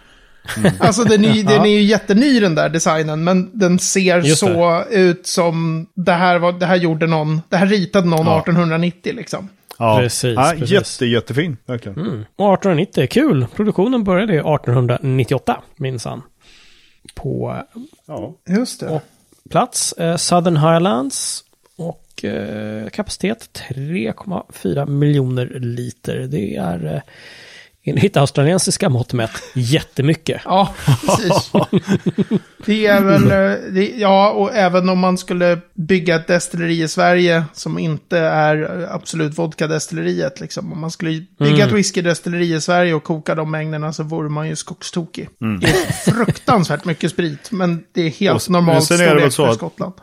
Alltså 0.80 1.04
den 1.04 1.24
är, 1.24 1.42
den 1.42 1.60
är 1.66 1.70
ju 1.70 1.82
jätteny 1.82 2.40
den 2.40 2.54
där 2.54 2.68
designen, 2.68 3.24
men 3.24 3.50
den 3.58 3.78
ser 3.78 4.20
Just 4.22 4.38
så 4.40 4.84
ut 4.90 5.26
som 5.26 5.86
det 5.94 6.12
här, 6.12 6.38
var, 6.38 6.52
det 6.52 6.66
här 6.66 6.76
gjorde 6.76 7.06
någon, 7.06 7.42
det 7.48 7.56
här 7.56 7.66
ritade 7.66 8.08
någon 8.08 8.26
Ja. 8.26 8.38
1890 8.40 9.12
liksom. 9.16 9.48
Ja. 9.78 9.98
Precis, 9.98 10.34
Ja, 10.36 10.50
precis. 10.58 10.70
Jätte, 10.70 11.06
jättefin, 11.06 11.56
verkligen. 11.66 11.98
Mm. 11.98 12.20
1890, 12.20 13.06
kul. 13.10 13.46
Produktionen 13.56 14.04
började 14.04 14.32
1898, 14.32 15.62
minsann. 15.76 16.22
På 17.14 17.62
Ja. 18.06 18.34
Just 18.48 18.80
det. 18.80 18.88
Och 18.88 19.02
plats 19.50 19.92
eh, 19.92 20.16
Southern 20.16 20.56
Highlands. 20.56 21.44
Och 21.76 22.24
eh, 22.24 22.88
kapacitet 22.88 23.62
3,4 23.70 24.86
miljoner 24.86 25.46
liter. 25.60 26.18
Det 26.18 26.56
är 26.56 26.94
eh, 26.94 27.00
enligt 27.84 28.16
australiensiska 28.16 28.88
mått 28.88 29.12
mätt 29.12 29.42
jättemycket. 29.54 30.42
Ja, 30.44 30.74
precis. 30.86 31.50
det 32.66 32.86
är 32.86 33.02
väl, 33.02 33.22
eh, 33.22 33.72
det, 33.72 33.92
ja, 33.96 34.30
och 34.30 34.54
även 34.54 34.88
om 34.88 34.98
man 34.98 35.18
skulle 35.18 35.58
bygga 35.74 36.16
ett 36.16 36.26
destilleri 36.26 36.82
i 36.82 36.88
Sverige 36.88 37.44
som 37.52 37.78
inte 37.78 38.18
är 38.18 38.88
Absolut 38.90 39.38
Vodka-destilleriet, 39.38 40.40
liksom. 40.40 40.72
Om 40.72 40.80
man 40.80 40.90
skulle 40.90 41.24
bygga 41.38 41.66
ett 41.66 41.72
whiskydestilleri 41.72 42.54
i 42.54 42.60
Sverige 42.60 42.94
och 42.94 43.04
koka 43.04 43.34
de 43.34 43.50
mängderna 43.50 43.92
så 43.92 44.02
vore 44.02 44.28
man 44.28 44.48
ju 44.48 44.56
skogstokig. 44.56 45.28
Det 45.60 45.66
är 45.66 46.12
fruktansvärt 46.12 46.84
mycket 46.84 47.10
sprit, 47.10 47.50
men 47.50 47.84
det 47.94 48.02
är 48.02 48.10
helt 48.10 48.46
Och 48.46 48.50
normalt 48.50 48.84
sen 48.84 49.00
är 49.00 49.14
det 49.14 49.20
väl 49.20 49.32
storlek 49.32 49.52
för 49.52 49.56
Skottland. 49.56 49.94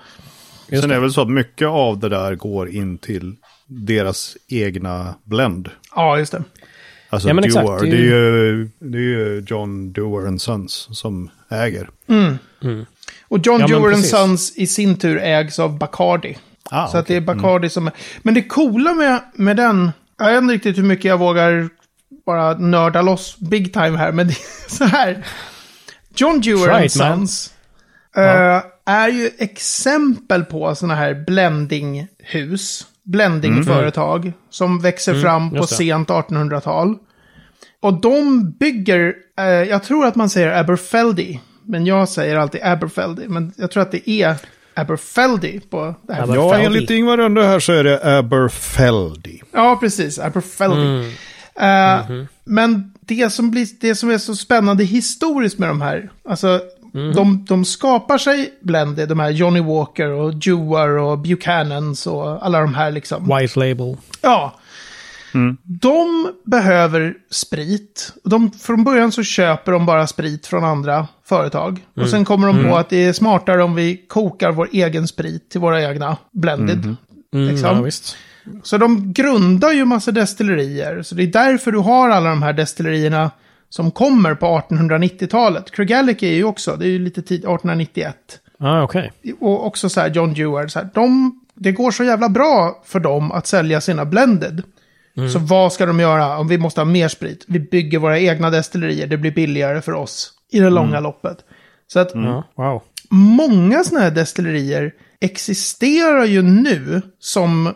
Just 0.69 0.81
Sen 0.81 0.91
är 0.91 0.95
det 0.95 1.01
väl 1.01 1.13
så 1.13 1.21
att 1.21 1.29
mycket 1.29 1.67
av 1.67 1.99
det 1.99 2.09
där 2.09 2.35
går 2.35 2.69
in 2.69 2.97
till 2.97 3.35
deras 3.67 4.38
egna 4.47 5.15
blend. 5.23 5.69
Ja, 5.95 6.19
just 6.19 6.31
det. 6.31 6.43
Alltså 7.15 7.28
Ja, 7.30 7.34
men 7.34 7.43
exakt, 7.43 7.65
Dewar, 7.67 7.82
det 7.82 7.88
är 7.88 7.91
det, 7.91 7.97
är 7.97 8.01
ju, 8.01 8.69
det 8.80 8.97
är 8.97 9.01
ju 9.01 9.43
John 9.47 9.93
Dewar 9.93 10.28
and 10.28 10.41
Sons 10.41 10.88
som 10.91 11.30
äger. 11.49 11.89
Och 13.28 13.39
John 13.43 13.60
Ja, 13.60 13.67
Dewar 13.67 13.91
precis. 13.91 14.12
Sons 14.12 14.54
i 14.56 14.67
sin 14.67 14.97
tur 14.97 15.17
ägs 15.17 15.60
av 15.60 15.78
Bacardi. 15.78 16.38
Ah, 16.69 16.88
så 16.88 16.97
att 16.97 17.08
det 17.08 17.15
är 17.15 17.21
okej. 17.21 17.36
Bacardi 17.36 17.69
som 17.69 17.88
är... 17.88 17.93
Men 18.21 18.34
det 18.34 18.43
coola 18.43 18.93
med, 18.93 19.19
med 19.34 19.58
den, 19.58 19.91
jag 20.17 20.32
vet 20.32 20.41
inte 20.41 20.54
riktigt 20.54 20.78
hur 20.78 20.84
mycket 20.84 21.06
jag 21.06 21.17
vågar 21.17 21.69
bara 22.25 22.58
nörda 22.58 23.01
loss 23.01 23.38
big 23.39 23.73
time 23.73 23.97
här, 23.97 24.12
men 24.12 24.28
det 24.28 24.34
är 24.34 24.69
så 24.75 24.84
här. 24.84 25.25
John 26.15 26.41
Dewar 26.41 26.69
and 26.69 26.86
it, 26.86 26.95
man. 26.95 27.17
Sons 27.17 27.54
eh, 28.17 28.62
är 28.86 29.10
ju 29.10 29.32
exempel 29.38 30.43
på 30.43 30.75
sådana 30.75 30.95
här 30.95 31.13
blendinghus, 31.13 32.86
blendingföretag, 33.05 34.33
som 34.49 34.79
växer 34.81 35.21
fram 35.21 35.49
på 35.51 35.63
sent 35.67 36.09
1800-tal. 36.09 36.95
Och 37.79 38.01
de 38.01 38.51
bygger, 38.51 39.13
eh, 39.37 39.45
jag 39.45 39.83
tror 39.83 40.05
att 40.05 40.15
man 40.15 40.29
säger 40.29 40.59
Aberfeldy, 40.59 41.39
men 41.65 41.85
jag 41.85 42.09
säger 42.09 42.35
alltid 42.35 42.61
Aberfeldy, 42.63 43.27
men 43.27 43.53
jag 43.57 43.71
tror 43.71 43.83
att 43.83 43.91
det 43.91 44.09
är 44.09 44.35
Aberfeldy 44.73 45.59
på 45.59 45.95
det 46.01 46.13
här. 46.13 46.35
Ja, 46.35 46.57
enligt 46.57 46.89
Ingvar 46.89 47.17
Rönde 47.17 47.43
här 47.43 47.59
så 47.59 47.73
är 47.73 47.83
det 47.83 48.17
Aberfeldy. 48.17 49.39
Ja, 49.51 49.77
precis. 49.81 50.19
Aberfeldy. 50.19 51.11
Eh, 51.59 52.25
Men 52.43 52.93
det 52.99 53.29
som, 53.29 53.51
blir, 53.51 53.67
det 53.79 53.95
som 53.95 54.09
är 54.09 54.17
så 54.17 54.35
spännande 54.35 54.83
historiskt 54.83 55.59
med 55.59 55.69
de 55.69 55.81
här, 55.81 56.09
alltså 56.29 56.61
de, 57.15 57.45
de 57.49 57.65
skapar 57.65 58.17
sig 58.17 58.53
blended, 58.62 59.10
de 59.10 59.19
här 59.19 59.29
Johnny 59.29 59.60
Walker 59.60 60.10
och 60.10 60.36
Dewar 60.36 60.89
och 60.89 61.19
Buchanans 61.19 62.08
och 62.08 62.45
alla 62.45 62.60
de 62.60 62.73
här 62.73 62.91
liksom. 62.91 63.38
White 63.38 63.60
label. 63.60 63.97
Ja. 64.21 64.55
De 65.63 66.31
behöver 66.45 67.13
sprit. 67.31 68.13
De, 68.23 68.51
från 68.51 68.84
början 68.84 69.12
så 69.12 69.23
köper 69.23 69.71
de 69.71 69.86
bara 69.86 70.08
sprit 70.08 70.47
från 70.47 70.63
andra 70.63 71.08
företag. 71.25 71.86
Och 71.95 72.10
sen 72.10 72.25
kommer 72.25 72.47
de 72.47 72.63
på 72.63 72.77
att 72.77 72.89
det 72.89 73.05
är 73.05 73.13
smartare 73.13 73.63
om 73.63 73.75
vi 73.75 73.97
kokar 74.08 74.51
vår 74.51 74.69
egen 74.71 75.08
sprit 75.08 75.49
till 75.49 75.62
våra 75.62 75.84
egna 75.89 76.17
blended. 76.31 76.95
Mm, 77.34 77.47
Liksom. 77.47 77.75
ja, 77.75 77.81
visst. 77.81 78.17
Så 78.63 78.77
de 78.77 79.13
grundar 79.13 79.71
ju 79.71 79.86
massa 79.86 80.12
destillerier. 80.12 81.01
Så 81.03 81.15
det 81.15 81.23
är 81.23 81.27
därför 81.27 81.71
du 81.71 81.77
har 81.77 82.10
alla 82.10 82.29
de 82.29 82.43
här 82.43 82.53
destillerierna 82.53 83.31
som 83.69 83.91
kommer 83.91 84.36
på 84.36 84.45
1890-talet. 84.45 85.71
Craigellachie 85.71 86.30
är 86.32 86.36
ju 86.36 86.43
också, 86.43 86.75
det 86.75 86.86
är 86.86 86.89
ju 86.89 86.99
lite 86.99 87.21
tid, 87.21 87.38
1891. 87.39 88.15
Ah, 88.60 88.82
okej. 88.82 89.12
Och 89.39 89.65
också 89.67 89.89
så 89.89 90.01
här 90.01 90.10
John 90.10 90.34
Dewar, 90.34 90.67
så 90.67 90.80
här, 90.80 90.89
de, 90.93 91.39
det 91.54 91.71
går 91.71 91.91
så 91.91 92.04
jävla 92.04 92.30
bra 92.30 92.82
för 92.86 92.99
dem 92.99 93.32
att 93.32 93.47
sälja 93.47 93.82
sina 93.82 94.06
blended. 94.06 94.63
Så 95.34 95.39
vad 95.39 95.73
ska 95.73 95.86
de 95.86 95.99
göra 95.99 96.38
om 96.38 96.47
vi 96.47 96.58
måste 96.58 96.82
ha 96.82 96.86
mer 96.86 97.08
sprit? 97.08 97.45
Vi 97.47 97.60
bygger 97.60 97.99
våra 97.99 98.19
egna 98.19 98.49
destillerier, 98.49 99.08
det 99.08 99.17
blir 99.17 99.32
billigare 99.32 99.82
för 99.82 99.91
oss 99.91 100.32
i 100.51 100.60
det 100.60 100.69
långa 100.69 100.99
loppet. 100.99 101.38
Så 101.88 101.99
att 101.99 102.12
Ja, 102.13 102.43
wow. 102.56 102.82
många 103.10 103.84
sådana 103.84 104.04
här 104.04 104.12
destillerier 104.12 104.93
existerar 105.21 106.25
ju 106.25 106.41
nu 106.41 107.01
som 107.19 107.73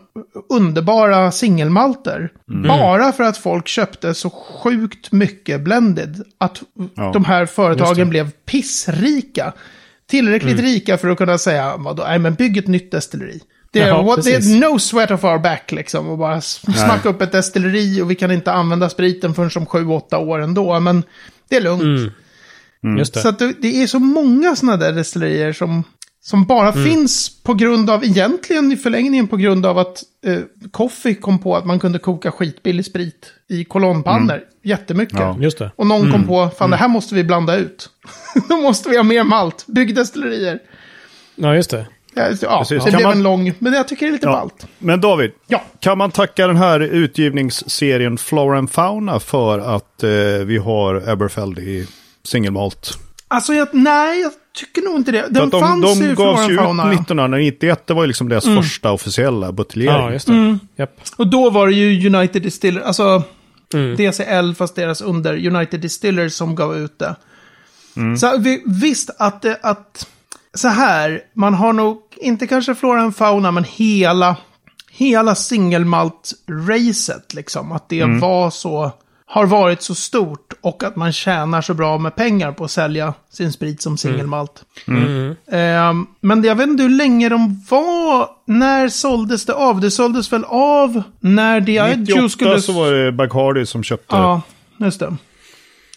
underbara 0.49 1.31
singelmalter. 1.31 2.31
Bara 2.67 3.11
för 3.11 3.23
att 3.23 3.37
folk 3.37 3.67
köpte 3.67 4.13
så 4.13 4.29
sjukt 4.29 5.11
mycket 5.11 5.61
blended. 5.61 6.23
Att 6.37 6.61
Ja, 6.95 7.11
de 7.13 7.25
här 7.25 7.45
företagen 7.45 8.09
blev 8.09 8.31
pissrika. 8.31 9.53
Tillräckligt 10.07 10.59
rika 10.59 10.97
för 10.97 11.07
att 11.09 11.17
kunna 11.17 11.37
säga, 11.37 11.77
vadå, 11.77 12.03
nej 12.03 12.19
men 12.19 12.33
bygg 12.33 12.57
ett 12.57 12.67
nytt 12.67 12.91
destilleri. 12.91 13.41
Det 13.71 13.79
är, 13.79 13.87
Jaha, 13.87 14.01
what, 14.01 14.23
det 14.23 14.35
är 14.35 14.59
no 14.59 14.79
sweat 14.79 15.11
of 15.11 15.23
our 15.23 15.39
back 15.39 15.71
liksom. 15.71 16.07
Och 16.09 16.17
bara 16.17 16.41
smacka 16.41 17.09
upp 17.09 17.21
ett 17.21 17.31
destilleri 17.31 18.01
och 18.01 18.11
vi 18.11 18.15
kan 18.15 18.31
inte 18.31 18.51
använda 18.51 18.89
spriten 18.89 19.33
förrän 19.33 19.49
som 19.49 19.65
sju, 19.65 19.87
åtta 19.87 20.17
år 20.17 20.39
ändå. 20.39 20.79
Men 20.79 21.03
det 21.49 21.55
är 21.55 21.61
lugnt. 21.61 22.13
Just 22.97 23.13
det. 23.13 23.19
Så 23.19 23.29
att 23.29 23.39
det, 23.39 23.53
det 23.61 23.83
är 23.83 23.87
så 23.87 23.99
många 23.99 24.55
sådana 24.55 24.77
där 24.77 24.91
destillerier 24.91 25.53
som, 25.53 25.83
som 26.21 26.45
bara 26.45 26.71
Mm. 26.71 26.85
finns 26.85 27.43
på 27.43 27.53
grund 27.53 27.89
av, 27.89 28.03
egentligen 28.05 28.71
i 28.71 28.77
förlängningen 28.77 29.27
på 29.27 29.37
grund 29.37 29.65
av 29.65 29.77
att 29.77 30.03
eh, 30.25 30.39
Coffee 30.71 31.15
kom 31.15 31.39
på 31.39 31.55
att 31.55 31.65
man 31.65 31.79
kunde 31.79 31.99
koka 31.99 32.31
skitbillig 32.31 32.85
sprit 32.85 33.33
i 33.49 33.63
kolonnpannor. 33.63 34.41
Jättemycket. 34.63 35.19
Ja. 35.19 35.37
Just 35.39 35.57
det. 35.57 35.71
Och 35.75 35.87
någon 35.87 36.11
kom 36.11 36.27
på, 36.27 36.49
fan 36.57 36.69
det 36.69 36.75
här 36.77 36.87
måste 36.87 37.15
vi 37.15 37.23
blanda 37.23 37.55
ut. 37.55 37.89
Då 38.49 38.57
måste 38.57 38.89
vi 38.89 38.97
ha 38.97 39.03
mer 39.03 39.23
malt. 39.23 39.65
Bygg 39.67 39.95
destillerier. 39.95 40.59
Ja, 41.35 41.55
just 41.55 41.69
det. 41.69 41.85
Ja, 42.13 42.29
ja 42.41 42.65
det 42.69 42.79
Kan 42.79 42.85
blev 42.91 43.01
man- 43.03 43.11
en 43.17 43.23
lång, 43.23 43.53
men 43.59 43.73
jag 43.73 43.87
tycker 43.87 44.05
det 44.05 44.09
är 44.09 44.13
lite 44.13 44.27
Ja. 44.27 44.31
ballt. 44.31 44.67
Men 44.79 45.01
David, 45.01 45.31
Ja. 45.47 45.61
kan 45.79 45.97
man 45.97 46.11
tacka 46.11 46.47
den 46.47 46.57
här 46.57 46.79
utgivningsserien 46.79 48.17
Flora 48.17 48.57
and 48.57 48.71
Fauna 48.71 49.19
för 49.19 49.59
att 49.59 50.03
eh, 50.03 50.09
vi 50.45 50.57
har 50.57 51.09
Aberfeldy 51.09 51.61
i 51.61 51.87
singelmalt? 52.23 52.97
Alltså, 53.27 53.53
jag, 53.53 53.67
nej, 53.73 54.25
tycker 54.59 54.81
nog 54.81 54.95
inte 54.95 55.11
det. 55.11 55.27
Den 55.29 55.43
att 55.43 55.51
de, 55.51 55.61
fanns 55.61 55.99
de 55.99 56.05
ju 56.05 56.15
gavs 56.15 56.49
ju 56.49 56.53
ut 56.53 56.59
and 56.59 56.67
Fauna. 56.67 56.83
ja. 56.83 56.93
1991, 56.93 57.87
det 57.87 57.93
var 57.93 58.03
ju 58.03 58.07
liksom 58.07 58.29
deras 58.29 58.45
första 58.45 58.91
officiella 58.91 59.51
buteljering. 59.51 60.01
Ja, 60.05 60.11
just 60.11 60.27
det. 60.27 60.33
Mm. 60.33 60.59
Japp. 60.75 60.99
Och 61.17 61.27
då 61.27 61.49
var 61.49 61.67
det 61.67 61.73
ju 61.73 62.15
United 62.15 62.41
Distillers, 62.41 62.83
alltså 62.83 63.23
Mm. 63.73 63.95
DCL 63.95 64.53
fast 64.55 64.75
deras 64.75 65.01
under 65.01 65.47
United 65.47 65.79
Distillers 65.79 66.33
som 66.33 66.55
gav 66.55 66.77
ut 66.77 66.99
det. 66.99 67.15
Mm. 67.95 68.17
Så 68.17 68.37
vi, 68.37 68.63
visst 68.65 69.09
att, 69.19 69.41
det- 69.41 69.59
att 69.61 70.07
så 70.53 70.67
här, 70.67 71.21
man 71.35 71.53
har 71.53 71.73
nog 71.73 72.01
inte 72.17 72.47
kanske 72.47 72.75
Flora 72.75 73.01
and 73.01 73.15
Fauna 73.15 73.51
men 73.51 73.63
hela, 73.63 74.35
hela 74.91 75.33
singelmalt-racet 75.35 77.33
liksom. 77.35 77.71
Att 77.71 77.89
det 77.89 78.01
Mm. 78.01 78.19
var 78.19 78.49
så, 78.49 78.91
har 79.31 79.45
varit 79.45 79.81
så 79.81 79.95
stort 79.95 80.53
och 80.61 80.83
att 80.83 80.95
man 80.95 81.13
tjänar 81.13 81.61
så 81.61 81.73
bra 81.73 81.97
med 81.97 82.15
pengar 82.15 82.51
på 82.51 82.63
att 82.63 82.71
sälja 82.71 83.13
sin 83.31 83.51
sprit 83.51 83.81
som 83.81 83.97
singelmalt. 83.97 84.63
Mm. 84.87 85.35
Ehm, 85.51 86.07
men 86.19 86.43
jag 86.43 86.55
vet 86.55 86.67
inte 86.67 86.83
hur 86.83 86.89
länge 86.89 87.29
de 87.29 87.65
var. 87.69 88.27
När 88.45 88.89
såldes 88.89 89.45
det 89.45 89.53
av? 89.53 89.81
Det 89.81 89.91
såldes 89.91 90.33
väl 90.33 90.43
av 90.47 91.03
när 91.19 91.61
Diageo 91.61 91.97
98 91.97 92.29
skulle... 92.29 92.61
så 92.61 92.71
var 92.71 92.91
det 92.91 93.11
Bacardi 93.11 93.65
som 93.65 93.83
köpte. 93.83 94.15
Ja, 94.15 94.41
just 94.77 94.99
det. 94.99 95.17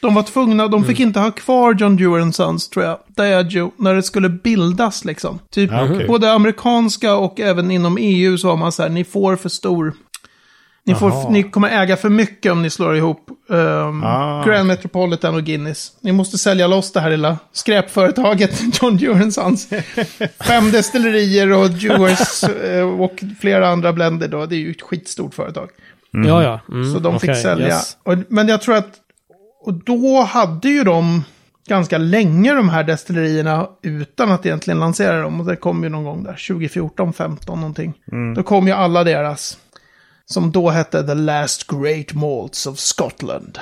De 0.01 0.15
var 0.15 0.23
tvungna, 0.23 0.69
de 0.69 0.85
fick 0.85 1.01
inte 1.01 1.21
ha 1.21 1.31
kvar 1.31 1.75
John 1.75 1.97
Dewar 1.97 2.33
Sons, 2.33 2.69
tror 2.69 2.85
jag, 2.85 2.99
Diageo, 3.07 3.73
när 3.77 3.95
det 3.95 4.03
skulle 4.03 4.29
bildas 4.29 5.05
liksom. 5.05 5.39
Typ 5.51 5.71
okej. 5.73 6.07
både 6.07 6.33
amerikanska 6.33 7.15
och 7.17 7.41
även 7.41 7.71
inom 7.71 7.97
EU 8.01 8.39
så 8.39 8.49
var 8.49 8.57
man 8.57 8.73
så 8.73 8.83
här, 8.83 8.91
ni 8.91 9.05
får 9.05 9.37
för 9.37 9.49
stor... 9.49 9.95
Ni, 10.85 10.95
får, 10.95 11.31
ni 11.31 11.43
kommer 11.43 11.69
äga 11.83 11.97
för 11.97 12.09
mycket 12.09 12.53
om 12.53 12.63
ni 12.63 12.71
slår 12.71 12.97
ihop 12.97 13.31
um, 13.49 14.03
Ah. 14.05 14.45
Grand 14.45 14.67
Metropolitan 14.67 15.35
och 15.35 15.43
Guinness. 15.45 15.93
Ni 16.01 16.13
måste 16.13 16.39
sälja 16.39 16.67
loss 16.67 16.93
det 16.93 17.01
här 17.01 17.11
lilla 17.11 17.39
skräpföretaget 17.53 18.63
John 18.83 18.97
Dewar 18.97 19.31
Sons. 19.31 19.69
Fem 20.41 20.71
destillerier 20.71 21.53
och 21.53 21.71
Dewars 21.71 22.45
eh, 22.45 23.01
och 23.01 23.23
flera 23.41 23.69
andra 23.69 23.93
blender 23.93 24.29
då. 24.29 24.47
Det 24.47 24.55
är 24.57 24.59
ju 24.59 24.71
ett 24.71 24.83
skitstort 24.83 25.35
företag. 25.35 25.69
Ja, 26.11 26.43
ja. 26.43 26.61
Mm, 26.69 26.93
Så 26.93 26.99
de 26.99 27.21
fick 27.21 27.31
okej, 27.31 27.43
sälja. 27.43 27.67
yes. 27.67 27.97
Och, 28.03 28.15
men 28.29 28.49
jag 28.49 28.63
tror 28.63 28.75
att... 28.77 28.89
Och 29.65 29.75
då 29.75 30.23
hade 30.23 30.69
ju 30.69 30.85
de 30.85 31.25
ganska 31.69 31.99
länge 31.99 32.55
de 32.55 32.69
här 32.69 32.85
destillerierna 32.85 33.67
utan 33.83 34.33
att 34.33 34.47
egentligen 34.47 34.81
lansera 34.81 35.23
dem. 35.23 35.41
Och 35.41 35.47
det 35.47 35.57
kom 35.57 35.83
ju 35.83 35.89
någon 35.89 36.05
gång 36.05 36.23
där, 36.25 36.47
2014, 36.49 37.13
15 37.13 37.61
någonting. 37.61 37.95
Då 38.37 38.43
kom 38.43 38.67
ju 38.67 38.73
alla 38.73 39.05
deras. 39.05 39.59
Som 40.33 40.53
då 40.53 40.71
hette 40.71 41.07
The 41.07 41.15
Last 41.15 41.67
Great 41.67 42.13
Malts 42.15 42.67
of 42.67 42.79
Scotland. 42.79 43.59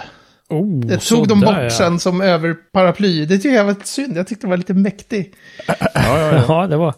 Oh, 0.49 0.81
Det 0.81 0.99
tog 0.99 1.29
de 1.29 1.41
bort 1.41 1.55
ja. 1.59 1.71
sen 1.71 2.01
som 2.01 2.21
över 2.21 2.55
paraply. 2.73 3.27
Det 3.27 3.37
tycker 3.39 3.57
jag 3.57 3.65
var 3.65 3.77
synd. 3.85 4.17
Jag 4.17 4.27
tyckte 4.27 4.47
det 4.47 4.51
var 4.51 4.57
lite 4.57 4.75
mäktig. 4.75 5.35
Ja, 5.67 6.67
det 6.71 6.77
var... 6.77 6.95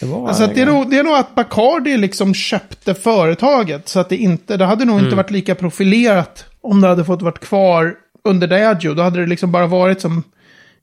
Det 0.00 0.06
var... 0.06 0.28
Alltså 0.28 0.44
att 0.44 0.54
det, 0.54 0.62
är 0.62 0.66
nog, 0.66 0.90
det 0.90 0.98
är 0.98 1.04
nog 1.04 1.14
att 1.14 1.34
Bacardi 1.34 1.96
liksom 1.96 2.34
köpte 2.34 2.94
företaget. 2.94 3.88
Så 3.88 4.00
att 4.00 4.08
det 4.08 4.16
inte, 4.16 4.56
det 4.56 4.64
hade 4.64 4.84
nog 4.84 4.94
Mm. 4.94 5.04
inte 5.04 5.16
varit 5.16 5.30
lika 5.30 5.54
profilerat 5.54 6.44
om 6.60 6.80
det 6.80 6.88
hade 6.88 7.04
fått 7.04 7.22
vara 7.22 7.32
kvar 7.34 7.94
under 8.24 8.46
Diageo. 8.46 8.94
Då 8.94 9.02
hade 9.02 9.20
det 9.20 9.26
liksom 9.26 9.52
bara 9.52 9.66
varit 9.66 10.00
som 10.00 10.22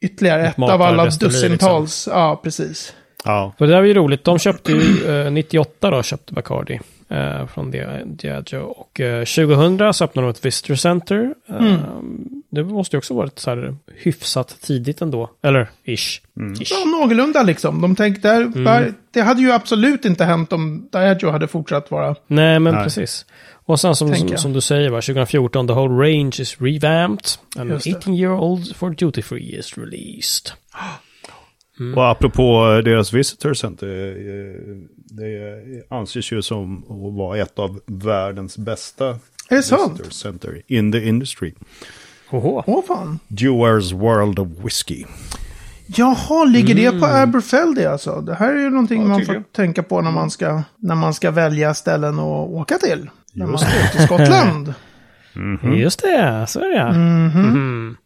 ytterligare 0.02 0.48
ett 0.48 0.60
av 0.60 0.82
alla 0.82 0.92
matardestilleri, 0.92 1.34
dussintals. 1.42 2.08
Ja, 2.12 2.40
precis. 2.44 2.94
Ja. 3.26 3.54
För 3.58 3.66
det 3.68 3.74
där 3.74 3.80
var 3.80 3.88
ju 3.88 3.94
roligt. 3.94 4.24
De 4.24 4.40
köpte 4.40 4.72
ju 4.72 5.10
eh, 5.26 5.32
98 5.32 5.90
då, 5.92 6.04
köpte 6.04 6.34
Bacardi. 6.34 6.80
Eh, 7.12 7.48
från 7.48 7.72
Dia- 7.74 8.06
Diageo. 8.06 8.60
Och 8.64 9.00
eh, 9.00 9.26
2000 9.26 9.94
så 9.94 10.04
öppnade 10.04 10.28
de 10.28 10.32
ett 10.32 10.46
Visitor 10.46 10.76
Center. 10.76 11.34
Eh, 11.50 11.56
Mm. 11.56 11.80
Det 12.52 12.64
måste 12.64 12.96
ju 12.96 12.98
också 12.98 13.14
varit 13.14 13.40
så 13.40 13.50
här 13.50 13.76
hyfsat 13.96 14.58
tidigt 14.62 15.02
ändå. 15.02 15.30
Eller 15.44 15.70
ish. 15.84 15.98
ish. 16.62 16.72
Ja, 16.72 16.86
någorlunda 16.86 17.44
liksom. 17.44 17.82
De 17.82 17.96
tänkte, 17.96 18.30
Mm. 18.32 18.64
där, 18.64 18.94
det 19.12 19.22
hade 19.22 19.42
ju 19.42 19.52
absolut 19.52 20.06
inte 20.06 20.26
hänt 20.26 20.54
om 20.54 20.88
Diageo 20.92 21.30
hade 21.30 21.48
fortsatt 21.48 21.92
vara. 21.92 22.16
Nej, 22.28 22.60
men 22.60 22.74
Nej. 22.74 22.84
precis. 22.84 23.26
Och 23.66 23.80
sen 23.80 23.96
som, 23.96 24.16
som, 24.16 24.38
som 24.38 24.54
du 24.54 24.62
säger, 24.62 24.90
va, 24.90 25.02
2014, 25.02 25.68
the 25.68 25.74
whole 25.74 26.10
range 26.10 26.32
is 26.40 26.58
revamped. 26.62 27.26
And 27.58 27.70
Just 27.72 27.86
det. 27.86 27.96
18 27.98 28.14
year 28.16 28.34
old 28.34 28.76
for 28.76 28.90
duty 28.90 29.22
free 29.22 29.56
is 29.60 29.78
released. 29.78 30.52
Mm. 31.80 31.98
Och 31.98 32.10
apropå 32.12 32.72
eh, 32.72 32.78
deras 32.84 33.14
Visitor 33.14 33.54
Center, 33.54 33.88
eh, 33.88 34.76
det 34.96 35.96
anses 35.96 36.32
ju 36.32 36.42
som 36.42 36.78
att 36.84 37.14
vara 37.18 37.38
ett 37.38 37.60
av 37.60 37.80
världens 37.86 38.58
bästa 38.58 39.06
det? 39.50 39.56
Visitor 39.56 40.10
Center 40.10 40.62
in 40.68 40.92
the 40.92 41.08
industry. 41.08 41.54
Åh 42.32 42.82
fan. 42.88 43.20
Dewar's 43.28 43.94
World 43.98 44.40
of 44.40 44.48
Whiskey. 44.66 45.06
Jaha, 45.96 46.46
ligger 46.46 46.76
det 46.76 46.86
Mm. 46.86 47.00
på 47.00 47.06
Aberfeldy 47.08 47.84
alltså? 47.86 48.22
Det 48.22 48.36
här 48.36 48.54
är 48.56 48.60
ju 48.60 48.70
någonting 48.70 49.02
Ja, 49.02 49.08
man 49.08 49.26
får 49.26 49.44
tänka 49.52 49.84
på 49.84 50.02
när 50.02 50.12
man 50.12 50.32
ska, 50.32 50.62
när 50.78 50.96
man 50.96 51.14
ska 51.14 51.32
välja 51.32 51.74
ställen 51.74 52.14
att 52.20 52.50
åka 52.50 52.78
till. 52.78 53.10
När 53.34 53.46
man 53.46 53.54
Just 53.54 53.64
ska 53.70 53.98
till 53.98 54.06
Skottland. 54.06 54.74
Just 55.80 56.02
det, 56.02 56.46
så 56.48 56.60
är 56.60 56.70
det 56.70 56.76
ja. 56.76 56.92
Mhm. 56.94 57.98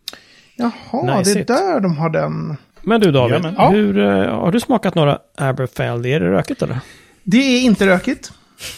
Jaha, 0.56 1.18
Nice 1.18 1.34
det 1.34 1.40
är 1.40 1.42
it. 1.42 1.48
där 1.48 1.80
de 1.80 1.98
har 1.98 2.10
den. 2.10 2.58
Men 2.84 3.02
du 3.02 3.12
David. 3.12 3.54
Ja. 3.58 3.70
hur, 3.70 3.98
eh, 3.98 4.40
har 4.40 4.52
du 4.52 4.60
smakat 4.60 4.96
några 4.96 5.18
Aberfeldy? 5.38 6.12
Är 6.12 6.20
det 6.20 6.32
rökigt 6.32 6.62
eller? 6.62 6.80
Det 7.24 7.38
är 7.38 7.62
inte 7.62 7.88
rökigt. 7.88 8.32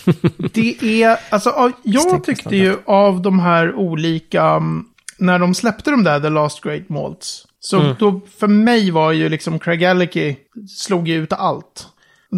det 0.54 1.04
är, 1.04 1.18
alltså 1.30 1.72
jag 1.84 2.24
tyckte 2.24 2.56
ju 2.56 2.76
av 2.86 3.22
de 3.22 3.40
här 3.40 3.76
olika, 3.76 4.44
mm, 4.44 4.86
när 5.18 5.40
de 5.40 5.56
släppte 5.56 5.92
de 5.92 6.04
där 6.04 6.20
The 6.20 6.30
Last 6.30 6.62
Great 6.64 6.90
Malts. 6.90 7.46
Så 7.60 7.80
Mm. 7.80 7.96
då, 8.00 8.22
för 8.40 8.48
mig 8.48 8.92
var 8.92 9.12
ju 9.12 9.30
liksom 9.30 9.60
Craigellachie, 9.60 10.36
slog 10.78 11.08
ju 11.08 11.24
ut 11.24 11.34
allt. 11.34 11.88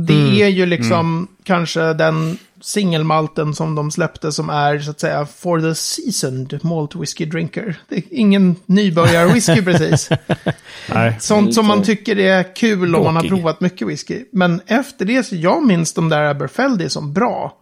Det 0.08 0.14
Mm. 0.14 0.42
är 0.42 0.48
ju 0.48 0.66
liksom 0.66 1.28
kanske 1.44 1.94
den 1.94 2.38
singelmalten 2.62 3.56
som 3.56 3.76
de 3.76 3.92
släppte 3.92 4.32
som 4.32 4.50
är 4.50 4.80
så 4.80 4.92
att 4.92 5.00
säga 5.00 5.26
for 5.26 5.62
the 5.62 5.76
seasoned 5.76 6.60
malt 6.66 6.96
whisky 6.96 7.26
drinker. 7.26 7.80
Det 7.90 7.96
är 7.96 8.04
ingen 8.10 8.56
nybörjar-whisky 8.66 9.64
precis. 9.64 10.10
Nej, 10.94 11.18
Sånt 11.20 11.54
som 11.54 11.66
man 11.68 11.84
tycker 11.84 12.20
är 12.20 12.56
kul 12.56 12.96
om 12.96 13.04
man 13.04 13.16
har 13.16 13.24
provat 13.24 13.62
mycket 13.62 13.88
whisky. 13.88 14.26
Men 14.32 14.62
efter 14.68 15.06
det 15.06 15.24
så 15.24 15.36
jag 15.36 15.66
minns 15.68 15.94
de 15.94 16.10
där 16.10 16.24
Aberfeldy 16.24 16.90
som 16.90 17.14
bra. 17.14 17.58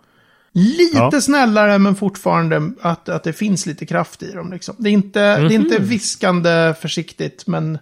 Lite 0.52 0.98
Ja. 0.98 1.22
snällare 1.22 1.78
men 1.78 1.96
fortfarande 1.96 2.72
att, 2.82 3.10
att 3.10 3.24
det 3.24 3.34
finns 3.34 3.66
lite 3.66 3.86
kraft 3.86 4.24
i 4.24 4.32
dem. 4.32 4.52
Liksom. 4.52 4.76
Det, 4.78 4.90
är 4.90 4.94
inte, 4.94 5.20
det 5.38 5.54
är 5.54 5.60
inte 5.60 5.82
viskande 5.82 6.74
försiktigt 6.82 7.48
men, 7.48 7.78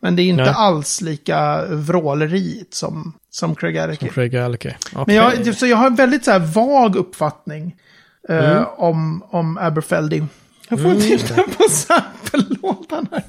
men 0.00 0.16
det 0.16 0.22
är 0.22 0.24
inte 0.24 0.44
Nej. 0.44 0.54
alls 0.56 1.00
lika 1.00 1.64
vrålerigt 1.66 2.74
som, 2.74 3.12
som 3.30 3.54
Craig 3.54 3.78
Araki. 3.78 4.08
Craig 4.08 4.36
Alke. 4.36 4.76
Men 5.06 5.16
jag, 5.16 5.54
så 5.56 5.66
jag 5.66 5.76
har 5.76 5.86
en 5.86 5.94
väldigt 5.94 6.24
så 6.24 6.30
här 6.30 6.38
vag 6.38 6.96
uppfattning 6.96 7.76
eh, 8.28 8.62
om, 8.76 9.24
om 9.30 9.58
Aberfeldy. 9.58 10.22
Jag 10.68 10.82
får 10.82 10.94
titta 10.94 11.34
på 11.42 11.68
sample-lådan 11.70 13.06
här. 13.12 13.22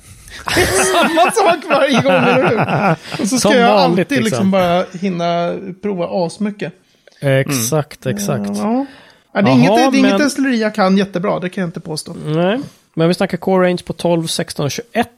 Det 0.56 0.62
är 0.62 0.84
samma 0.84 1.32
sak 1.32 1.64
varje 1.70 2.02
gång, 2.02 2.14
eller 2.14 2.50
hur? 2.50 3.22
Och 3.22 3.28
så 3.28 3.38
ska 3.38 3.56
jag 3.58 3.72
alltid 3.72 4.10
liksom. 4.10 4.24
liksom. 4.24 4.52
bara 4.52 4.86
hinna 4.94 5.56
prova 5.82 6.26
asmycket. 6.26 6.74
Exakt, 7.22 8.06
exakt. 8.06 8.52
Ja. 8.58 8.86
Ja, 9.34 9.42
det 9.42 9.50
är 9.52 9.52
Jaha, 9.52 9.58
inget, 9.60 9.76
det 9.76 9.98
är 9.98 10.00
inget 10.00 10.12
men- 10.12 10.22
destilleri 10.22 10.62
jag 10.62 10.76
kan 10.76 10.98
jättebra, 10.98 11.40
det 11.40 11.50
kan 11.50 11.62
jag 11.62 11.68
inte 11.68 11.80
påstå. 11.80 12.16
Nej, 12.26 12.60
men 12.98 13.08
vi 13.08 13.14
snackar 13.14 13.38
core 13.38 13.68
range 13.68 13.84
på 13.86 13.94
12, 13.94 14.28
16 14.28 14.66
och 14.66 14.72
21. 14.72 15.10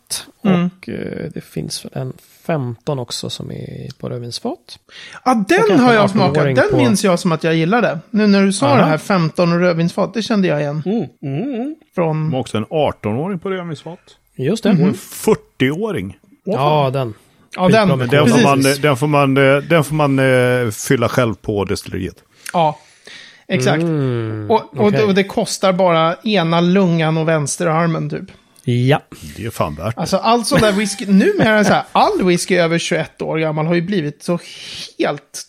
Mm. 0.44 0.66
Och 0.78 0.90
eh, 0.90 1.30
det 1.34 1.42
finns 1.42 1.86
en 1.94 2.14
15 2.46 3.00
också 3.00 3.30
som 3.30 3.52
är 3.52 3.98
på 4.00 4.10
rödvinsfat. 4.10 4.80
Ja, 5.26 5.46
den 5.50 5.80
har 5.80 5.94
jag 5.94 6.10
smakat. 6.10 6.38
18-åring 6.38 6.56
Den 6.56 6.70
på- 6.70 6.78
minns 6.78 7.04
jag 7.04 7.20
som 7.20 7.32
att 7.32 7.44
jag 7.44 7.56
gillade. 7.56 8.00
Nu 8.10 8.28
när 8.28 8.44
du 8.46 8.54
sa 8.54 8.68
Aha. 8.68 8.78
det 8.78 8.84
här 8.84 8.98
15 8.98 9.54
och 9.54 9.60
rödvinsfat, 9.60 10.14
det 10.14 10.22
kände 10.22 10.48
jag 10.48 10.62
igen. 10.62 10.84
Mm. 10.86 11.44
Mm. 11.44 11.76
Från... 11.96 12.24
De 12.24 12.34
har 12.34 12.40
också 12.40 12.58
en 12.58 12.66
18-åring 12.66 13.40
på 13.40 13.50
rödvinsfat. 13.50 14.00
Just 14.36 14.64
det. 14.64 14.70
Och 14.70 14.76
en 14.76 14.94
40-åring. 14.94 16.18
Ja, 16.44 16.90
den. 16.94 17.14
Ja, 17.56 17.70
den. 17.70 17.88
Den 17.88 18.08
får 18.10 18.26
Precis. 18.26 18.44
man, 18.44 18.62
den 18.82 18.98
får 18.98 19.08
man, 19.08 19.38
eh, 19.38 19.58
den 19.58 19.84
får 19.84 19.96
man 19.96 20.20
eh, 20.20 20.72
fylla 20.72 21.10
själv 21.10 21.36
på 21.36 21.66
destilleriet. 21.66 22.16
Ja, 22.54 22.80
exakt. 23.50 23.84
Mm, 23.84 24.52
Och, 24.52 24.62
och, 24.80 24.88
okej. 24.88 25.04
och 25.04 25.14
det 25.16 25.24
kostar 25.24 25.74
bara 25.74 26.16
ena 26.24 26.62
lungan 26.62 27.18
och 27.18 27.28
vänsterarmen 27.28 28.10
typ. 28.10 28.32
Ja, 28.64 29.02
Det 29.36 29.46
är 29.46 29.50
fan 29.50 29.76
värt. 29.76 29.98
Alltså 29.98 30.18
allt 30.18 30.48
sån 30.48 30.60
där 30.62 30.72
whisky, 30.72 31.06
numera 31.08 31.64
så 31.64 31.74
här, 31.74 31.84
all 31.92 32.24
whisky 32.24 32.56
över 32.56 32.78
21 32.78 33.22
år 33.22 33.38
gammal 33.38 33.66
har 33.68 33.76
ju 33.76 33.82
blivit 33.82 34.24
så 34.24 34.40
helt 35.00 35.44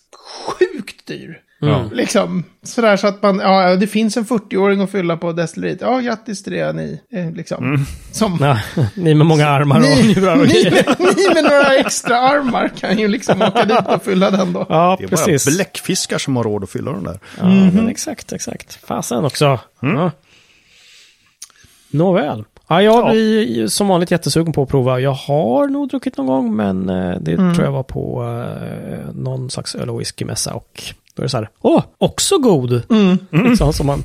sjukt 0.47 1.07
dyr. 1.07 1.41
Ja. 1.62 1.85
Liksom, 1.92 2.44
sådär 2.62 2.96
så 2.96 3.07
att 3.07 3.23
man, 3.23 3.38
ja, 3.38 3.77
det 3.77 3.87
finns 3.87 4.16
en 4.16 4.25
40-åring 4.25 4.81
att 4.81 4.90
fylla 4.90 5.16
på 5.16 5.33
destilleriet. 5.33 5.79
Ja, 5.81 5.99
grattis 5.99 6.42
till 6.42 6.53
det 6.53 6.73
ni, 6.73 7.01
eh, 7.12 7.33
liksom. 7.33 7.87
Som, 8.12 8.38
ja. 8.40 8.59
ni 8.94 9.14
med 9.14 9.27
många 9.27 9.49
armar 9.49 9.77
och 9.77 9.83
ni, 9.83 10.03
njurar 10.03 10.40
och 10.40 10.46
ni, 10.46 10.64
med, 10.70 10.96
ni 10.99 11.35
med 11.35 11.44
några 11.44 11.75
extra 11.77 12.18
armar 12.18 12.68
kan 12.81 12.99
ju 12.99 13.09
liksom 13.09 13.42
åka 13.49 13.64
dit 13.64 13.87
och 13.87 14.03
fylla 14.05 14.31
den 14.31 14.53
då. 14.53 14.66
Ja, 14.68 14.96
Det 14.99 15.05
är 15.05 15.09
precis. 15.09 15.44
bara 15.46 15.55
bläckfiskar 15.55 16.18
som 16.18 16.37
har 16.37 16.44
råd 16.44 16.64
att 16.64 16.70
fylla 16.70 16.92
den 16.92 17.05
där. 17.05 17.20
Ja, 17.38 17.44
men 17.49 17.88
exakt, 17.88 18.33
exakt. 18.33 18.79
Fasen 18.87 19.25
också. 19.25 19.59
Ja. 19.81 20.11
Nåväl. 21.90 22.44
Ja, 22.70 22.83
jag 22.83 23.11
blir 23.11 23.66
som 23.66 23.88
vanligt 23.88 24.11
jättesugen 24.11 24.52
på 24.52 24.62
att 24.62 24.68
prova. 24.68 25.00
Jag 25.00 25.12
har 25.12 25.68
nog 25.68 25.88
druckit 25.88 26.16
någon 26.16 26.26
gång, 26.26 26.56
men 26.56 26.88
eh, 26.88 27.16
det 27.20 27.37
tror 27.37 27.62
jag 27.62 27.72
var 27.72 27.83
på 27.83 28.24
eh, 28.24 29.14
någon 29.14 29.50
slags 29.50 29.74
öl 29.74 29.90
och 29.90 30.00
whiskymässa. 30.00 30.54
Och 30.54 30.83
då 31.14 31.22
är 31.22 31.24
det 31.24 31.28
så 31.28 31.37
här, 31.37 31.48
åh, 31.61 31.83
också 31.98 32.38
god! 32.38 32.83
Liksom, 33.30 33.72
som 33.72 33.87
man, 33.87 34.02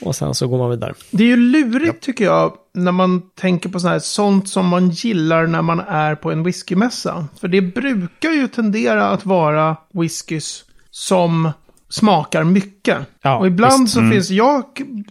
och 0.00 0.16
sen 0.16 0.34
så 0.34 0.48
går 0.48 0.58
man 0.58 0.70
vidare. 0.70 0.94
Det 1.10 1.24
är 1.24 1.28
ju 1.28 1.36
lurigt 1.36 2.02
tycker 2.02 2.24
jag 2.24 2.52
när 2.74 2.92
man 2.92 3.22
tänker 3.34 3.68
på 3.68 3.80
sånt 3.80 3.92
här, 3.92 3.98
sånt 3.98 4.48
som 4.48 4.66
man 4.66 4.90
gillar 4.90 5.46
när 5.46 5.62
man 5.62 5.80
är 5.80 6.14
på 6.14 6.30
en 6.30 6.42
whiskymässa. 6.42 7.26
För 7.40 7.48
det 7.48 7.60
brukar 7.60 8.30
ju 8.30 8.48
tendera 8.48 9.08
att 9.08 9.26
vara 9.26 9.76
whiskys 9.92 10.64
som 10.90 11.50
smakar 11.90 12.44
mycket. 12.44 12.98
Ja, 13.22 13.36
och 13.38 13.46
ibland 13.46 13.90
så 13.90 14.00
finns, 14.10 14.30
jag 14.30 14.62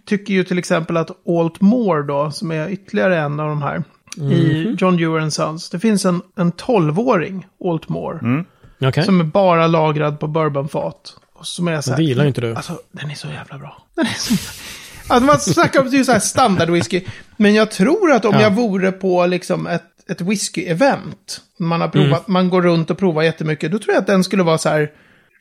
tycker 0.06 0.34
ju 0.34 0.44
till 0.44 0.58
exempel 0.60 0.98
att 0.98 1.28
Alt 1.28 1.62
More 1.62 2.04
då, 2.04 2.32
som 2.32 2.52
är 2.52 2.70
ytterligare 2.70 3.20
en 3.20 3.40
av 3.40 3.50
de 3.50 3.62
här, 3.62 3.84
i 4.32 4.76
John 4.80 4.98
Dewar 4.98 5.30
Sons. 5.30 5.70
Det 5.70 5.80
finns 5.80 6.06
en, 6.06 6.22
en 6.36 6.54
12-åring, 6.54 7.48
Alt 7.66 7.90
More, 7.90 8.44
Okej, 8.82 9.06
som 9.06 9.20
är 9.20 9.24
bara 9.24 9.68
lagrad 9.68 10.20
på 10.20 10.28
bourbonfat. 10.28 11.18
Och 11.34 11.48
som 11.48 11.68
är 11.68 11.82
så 11.82 11.90
här, 11.92 11.98
det 11.98 12.04
gillar 12.04 12.26
inte 12.26 12.42
du. 12.42 12.56
Alltså, 12.56 12.80
den 12.92 13.12
är 13.12 13.16
så 13.16 13.28
jävla 13.28 13.58
bra. 13.58 13.78
Den 13.96 14.06
är 14.06 14.10
så... 14.20 14.34
Alltså 15.08 15.26
man 15.26 15.40
snackar 15.40 15.82
om 15.82 15.90
det 15.90 15.96
är 15.96 15.98
ju 15.98 16.06
så 16.06 16.12
här 16.12 16.20
standard 16.20 16.70
whisky. 16.70 17.02
Men 17.38 17.54
jag 17.54 17.72
tror 17.72 18.12
att 18.12 18.26
om 18.26 18.34
Ja. 18.34 18.42
jag 18.42 18.52
vore 18.56 18.92
på 18.92 19.26
liksom 19.26 19.68
ett, 19.68 19.84
ett 20.10 20.22
whisky-event. 20.22 21.42
Man 21.60 21.82
har 21.82 21.88
provat, 21.88 22.28
man 22.28 22.50
går 22.50 22.62
runt 22.62 22.90
och 22.92 22.98
provar 22.98 23.24
jättemycket. 23.24 23.72
Då 23.72 23.80
tror 23.80 23.94
jag 23.94 24.02
att 24.02 24.08
den 24.08 24.24
skulle 24.24 24.44
vara 24.44 24.58
så 24.58 24.70
här. 24.70 24.92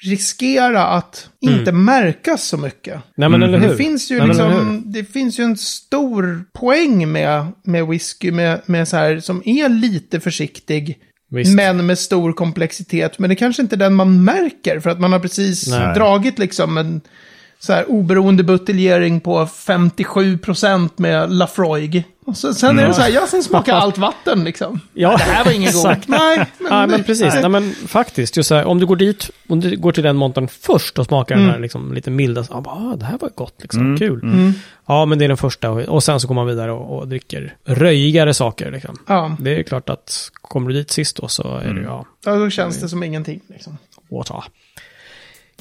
Riskera 0.04 0.86
att 0.86 1.28
inte 1.40 1.72
märkas 1.72 2.44
så 2.44 2.56
mycket. 2.56 3.02
Nej, 3.16 3.28
men 3.28 3.42
eller 3.42 3.58
hur? 3.58 3.68
Det 3.68 3.76
finns 3.76 4.10
ju 4.10 4.18
Nej, 4.18 4.26
men 4.26 4.36
liksom, 4.36 4.82
det 4.86 5.04
finns 5.04 5.38
ju 5.38 5.44
en 5.44 5.56
stor 5.56 6.44
poäng 6.52 7.12
med, 7.12 7.46
med 7.62 7.86
whisky 7.86 8.32
med, 8.32 8.60
med 8.66 8.88
så 8.88 8.96
här, 8.96 9.20
som 9.20 9.42
är 9.44 9.68
lite 9.68 10.20
försiktig. 10.20 10.98
Visst. 11.30 11.54
Men 11.54 11.86
med 11.86 11.98
stor 11.98 12.32
komplexitet. 12.32 13.18
Men 13.18 13.30
det 13.30 13.36
kanske 13.36 13.62
inte 13.62 13.76
är 13.76 13.78
den 13.78 13.94
man 13.94 14.24
märker. 14.24 14.80
För 14.80 14.90
att 14.90 15.00
man 15.00 15.12
har 15.12 15.20
precis 15.20 15.68
Nej. 15.68 15.94
dragit 15.94 16.38
liksom 16.38 16.78
en 16.78 17.00
så 17.64 17.72
här 17.72 17.90
oberoende 17.90 18.42
buteljering 18.42 19.20
på 19.20 19.44
57% 19.46 20.88
med 20.96 21.32
Lafroig. 21.32 22.04
Och 22.26 22.36
så, 22.36 22.54
sen 22.54 22.78
är 22.78 22.88
det 22.88 22.94
så 22.94 23.00
här, 23.00 23.10
ja, 23.14 23.26
sen 23.26 23.42
smakar 23.42 23.74
allt 23.74 23.98
vatten 23.98 24.44
liksom. 24.44 24.80
Ja, 24.94 25.16
Det 25.16 25.22
här 25.22 25.44
var 25.44 25.52
ingen 25.52 25.72
god. 25.72 25.96
Nej, 26.06 26.36
men, 26.58 26.72
Ja, 26.72 26.86
men 26.86 27.04
precis. 27.04 27.32
Nej. 27.32 27.40
Nej, 27.42 27.48
men 27.50 27.72
faktiskt, 27.88 28.36
just 28.36 28.48
så 28.48 28.54
här, 28.54 28.64
om 28.64 28.78
du 28.80 28.86
går 28.86 28.96
dit, 28.96 29.30
om 29.48 29.60
du 29.60 29.76
går 29.76 29.92
till 29.92 30.02
den 30.02 30.16
montern 30.16 30.48
först 30.48 30.98
och 30.98 31.06
smakar 31.06 31.34
Mm. 31.34 31.46
den 31.46 31.54
här 31.54 31.60
liksom, 31.60 31.94
lite 31.94 32.10
milda, 32.10 32.44
så, 32.44 32.54
ah, 32.54 32.96
det 32.96 33.04
här 33.04 33.18
var 33.18 33.30
gott, 33.34 33.54
liksom, 33.62 33.98
kul. 33.98 34.52
Ja, 34.86 35.04
men 35.04 35.18
det 35.18 35.24
är 35.24 35.28
den 35.28 35.36
första 35.36 35.70
och, 35.70 35.80
och 35.80 36.02
sen 36.04 36.20
så 36.20 36.28
går 36.28 36.34
man 36.34 36.46
vidare 36.46 36.72
och, 36.72 36.98
och 36.98 37.08
dricker 37.08 37.56
röjigare 37.64 38.34
saker. 38.34 38.70
Liksom. 38.70 38.96
Ja, 39.06 39.36
Det 39.40 39.58
är 39.58 39.62
klart 39.62 39.90
att 39.90 40.30
kommer 40.42 40.68
du 40.68 40.74
dit 40.74 40.90
sist 40.90 41.16
då 41.16 41.28
så 41.28 41.56
är 41.56 41.74
det 41.74 41.82
ja, 41.82 42.06
ja, 42.24 42.36
då 42.36 42.50
känns 42.50 42.80
det 42.80 42.88
som 42.88 43.02
ingenting. 43.02 43.40
Liksom. 43.48 43.78
water. 44.10 44.44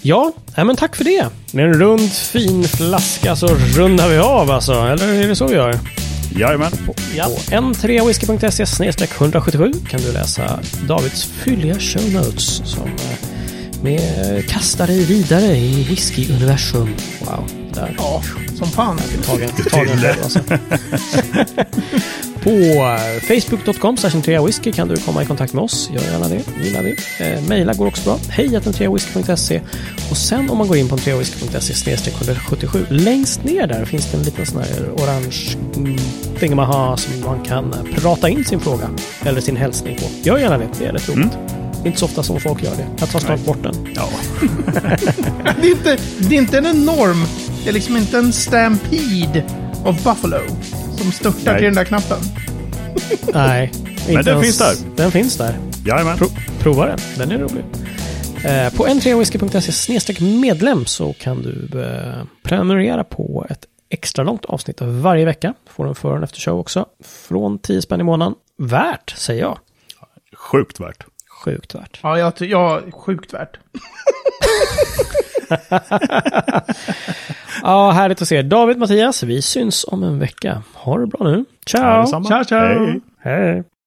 Ja, 0.01 0.31
nej, 0.57 0.65
men 0.65 0.75
tack 0.75 0.95
för 0.95 1.03
det. 1.03 1.27
Med 1.51 1.65
en 1.65 1.73
rund 1.73 2.11
fin 2.11 2.63
flaska 2.63 3.35
så 3.35 3.47
rundar 3.47 4.09
vi 4.09 4.17
av 4.17 4.51
alltså, 4.51 4.73
eller 4.73 5.13
är 5.13 5.27
det 5.27 5.35
så 5.35 5.47
vi 5.47 5.55
gör? 5.55 5.79
Jajamän. 6.37 6.71
Ja. 7.15 7.25
På 7.25 7.33
n3whisky.se 7.51 9.13
177 9.15 9.73
kan 9.89 10.01
du 10.01 10.11
läsa 10.11 10.59
Davids 10.87 11.23
fylliga 11.25 11.79
show 11.79 12.13
notes 12.13 12.61
som 12.65 12.87
eh, 12.87 13.29
med 13.83 14.43
kastar 14.49 14.87
dig 14.87 15.05
vidare 15.05 15.57
i 15.57 15.83
whisky-universum. 15.83 16.95
Wow, 17.19 17.49
där. 17.73 17.95
Ja, 17.97 18.23
som 18.57 18.67
fan. 18.67 18.99
Tagen, 19.25 19.49
tagen 19.49 19.97
själv 19.97 20.23
alltså. 20.23 20.39
På 22.43 22.49
facebook.com 23.27 23.95
whisky 24.45 24.71
kan 24.71 24.87
du 24.87 24.97
komma 24.97 25.23
i 25.23 25.25
kontakt 25.25 25.53
med 25.53 25.63
oss. 25.63 25.89
Gör 25.93 26.01
gärna 26.01 26.27
det. 26.27 26.41
Gilla 26.63 26.81
det. 26.81 26.95
Eh, 27.19 27.47
maila 27.47 27.73
går 27.73 27.87
också 27.87 28.03
bra. 28.03 28.17
Hej 28.29 28.47
whisky.se 28.93 29.61
Och 30.11 30.17
sen 30.17 30.49
om 30.49 30.57
man 30.57 30.67
går 30.67 30.77
in 30.77 30.89
på 30.89 30.97
3whisky.se 30.97 32.11
177 32.11 32.85
längst 32.89 33.43
ner 33.43 33.67
där 33.67 33.85
finns 33.85 34.11
det 34.11 34.17
en 34.17 34.23
liten 34.23 34.45
sån 34.45 34.61
här 34.61 34.91
orange 34.93 35.57
mm, 35.75 35.97
thingamaha 36.39 36.97
som 36.97 37.21
man 37.25 37.43
kan 37.43 37.75
prata 37.95 38.29
in 38.29 38.45
sin 38.45 38.59
fråga 38.59 38.89
eller 39.25 39.41
sin 39.41 39.55
hälsning 39.55 39.97
på. 39.97 40.05
Gör 40.23 40.37
gärna 40.37 40.57
det. 40.57 40.67
Det 40.79 40.85
är 40.85 40.93
rätt 40.93 41.09
roligt. 41.09 41.31
Det 41.31 41.87
är 41.87 41.87
inte 41.87 41.99
så 41.99 42.05
ofta 42.05 42.23
som 42.23 42.39
folk 42.39 42.63
gör 42.63 42.75
det. 42.75 42.87
Jag 42.99 43.09
tar 43.09 43.19
snart 43.19 43.45
bort 43.45 43.63
den. 43.63 43.87
Ja. 43.95 44.09
Det 45.61 45.67
är, 45.67 45.71
inte, 45.71 45.97
det 46.17 46.35
är 46.35 46.39
inte 46.39 46.57
en 46.57 46.65
enorm, 46.65 47.25
det 47.63 47.69
är 47.69 47.73
liksom 47.73 47.97
inte 47.97 48.17
en 48.17 48.33
stampede 48.33 49.43
of 49.85 50.03
Buffalo 50.03 50.39
som 51.03 51.11
störtar 51.11 51.51
Nej. 51.51 51.55
till 51.55 51.65
den 51.65 51.75
där 51.75 51.83
knappen. 51.83 52.17
Nej. 53.33 53.71
inte 54.09 54.21
den 54.21 54.27
ens- 54.27 54.41
finns 54.45 54.57
där. 54.57 54.95
Den 54.95 55.11
finns 55.11 55.37
där. 55.37 55.57
Jajamän. 55.85 56.17
Pro 56.17 56.27
prova 56.59 56.85
den, 56.85 56.99
den 57.17 57.31
är 57.31 57.37
rolig. 57.37 57.63
Eh, 58.45 58.73
på 58.73 58.87
n3whisky.se 58.87 60.23
medlem 60.23 60.85
så 60.85 61.13
kan 61.13 61.41
du 61.41 61.81
eh, 61.81 62.23
prenumerera 62.43 63.03
på 63.03 63.45
ett 63.49 63.65
extra 63.89 64.23
långt 64.23 64.45
avsnitt 64.45 64.81
varje 64.81 65.25
vecka. 65.25 65.53
Får 65.69 65.87
en 65.87 65.95
för 65.95 66.17
och 66.17 66.23
efter 66.23 66.39
show 66.39 66.59
också. 66.59 66.85
Från 67.03 67.59
10 67.59 67.81
spänn 67.81 67.99
i 67.99 68.03
månaden. 68.03 68.35
Värt, 68.57 69.13
säger 69.17 69.41
jag. 69.41 69.59
Sjukt 70.35 70.79
värt. 70.79 71.05
Sjukt 71.43 71.75
värt. 71.75 71.99
Ja, 72.03 72.19
jag, 72.19 72.33
ja 72.39 72.81
sjukt 72.91 73.33
värt. 73.33 73.57
Ja, 77.63 77.91
härligt 77.91 78.21
att 78.21 78.27
se 78.27 78.35
er. 78.35 78.43
David, 78.43 78.77
Mattias, 78.77 79.23
vi 79.23 79.41
syns 79.41 79.85
om 79.87 80.03
en 80.03 80.19
vecka. 80.19 80.63
Ha 80.73 80.97
det 80.97 81.07
bra 81.07 81.27
nu. 81.27 81.45
Ciao! 81.65 82.05
Ciao, 82.05 82.43
ciao. 82.43 82.59
Hej. 82.59 83.01
Hej! 83.19 83.63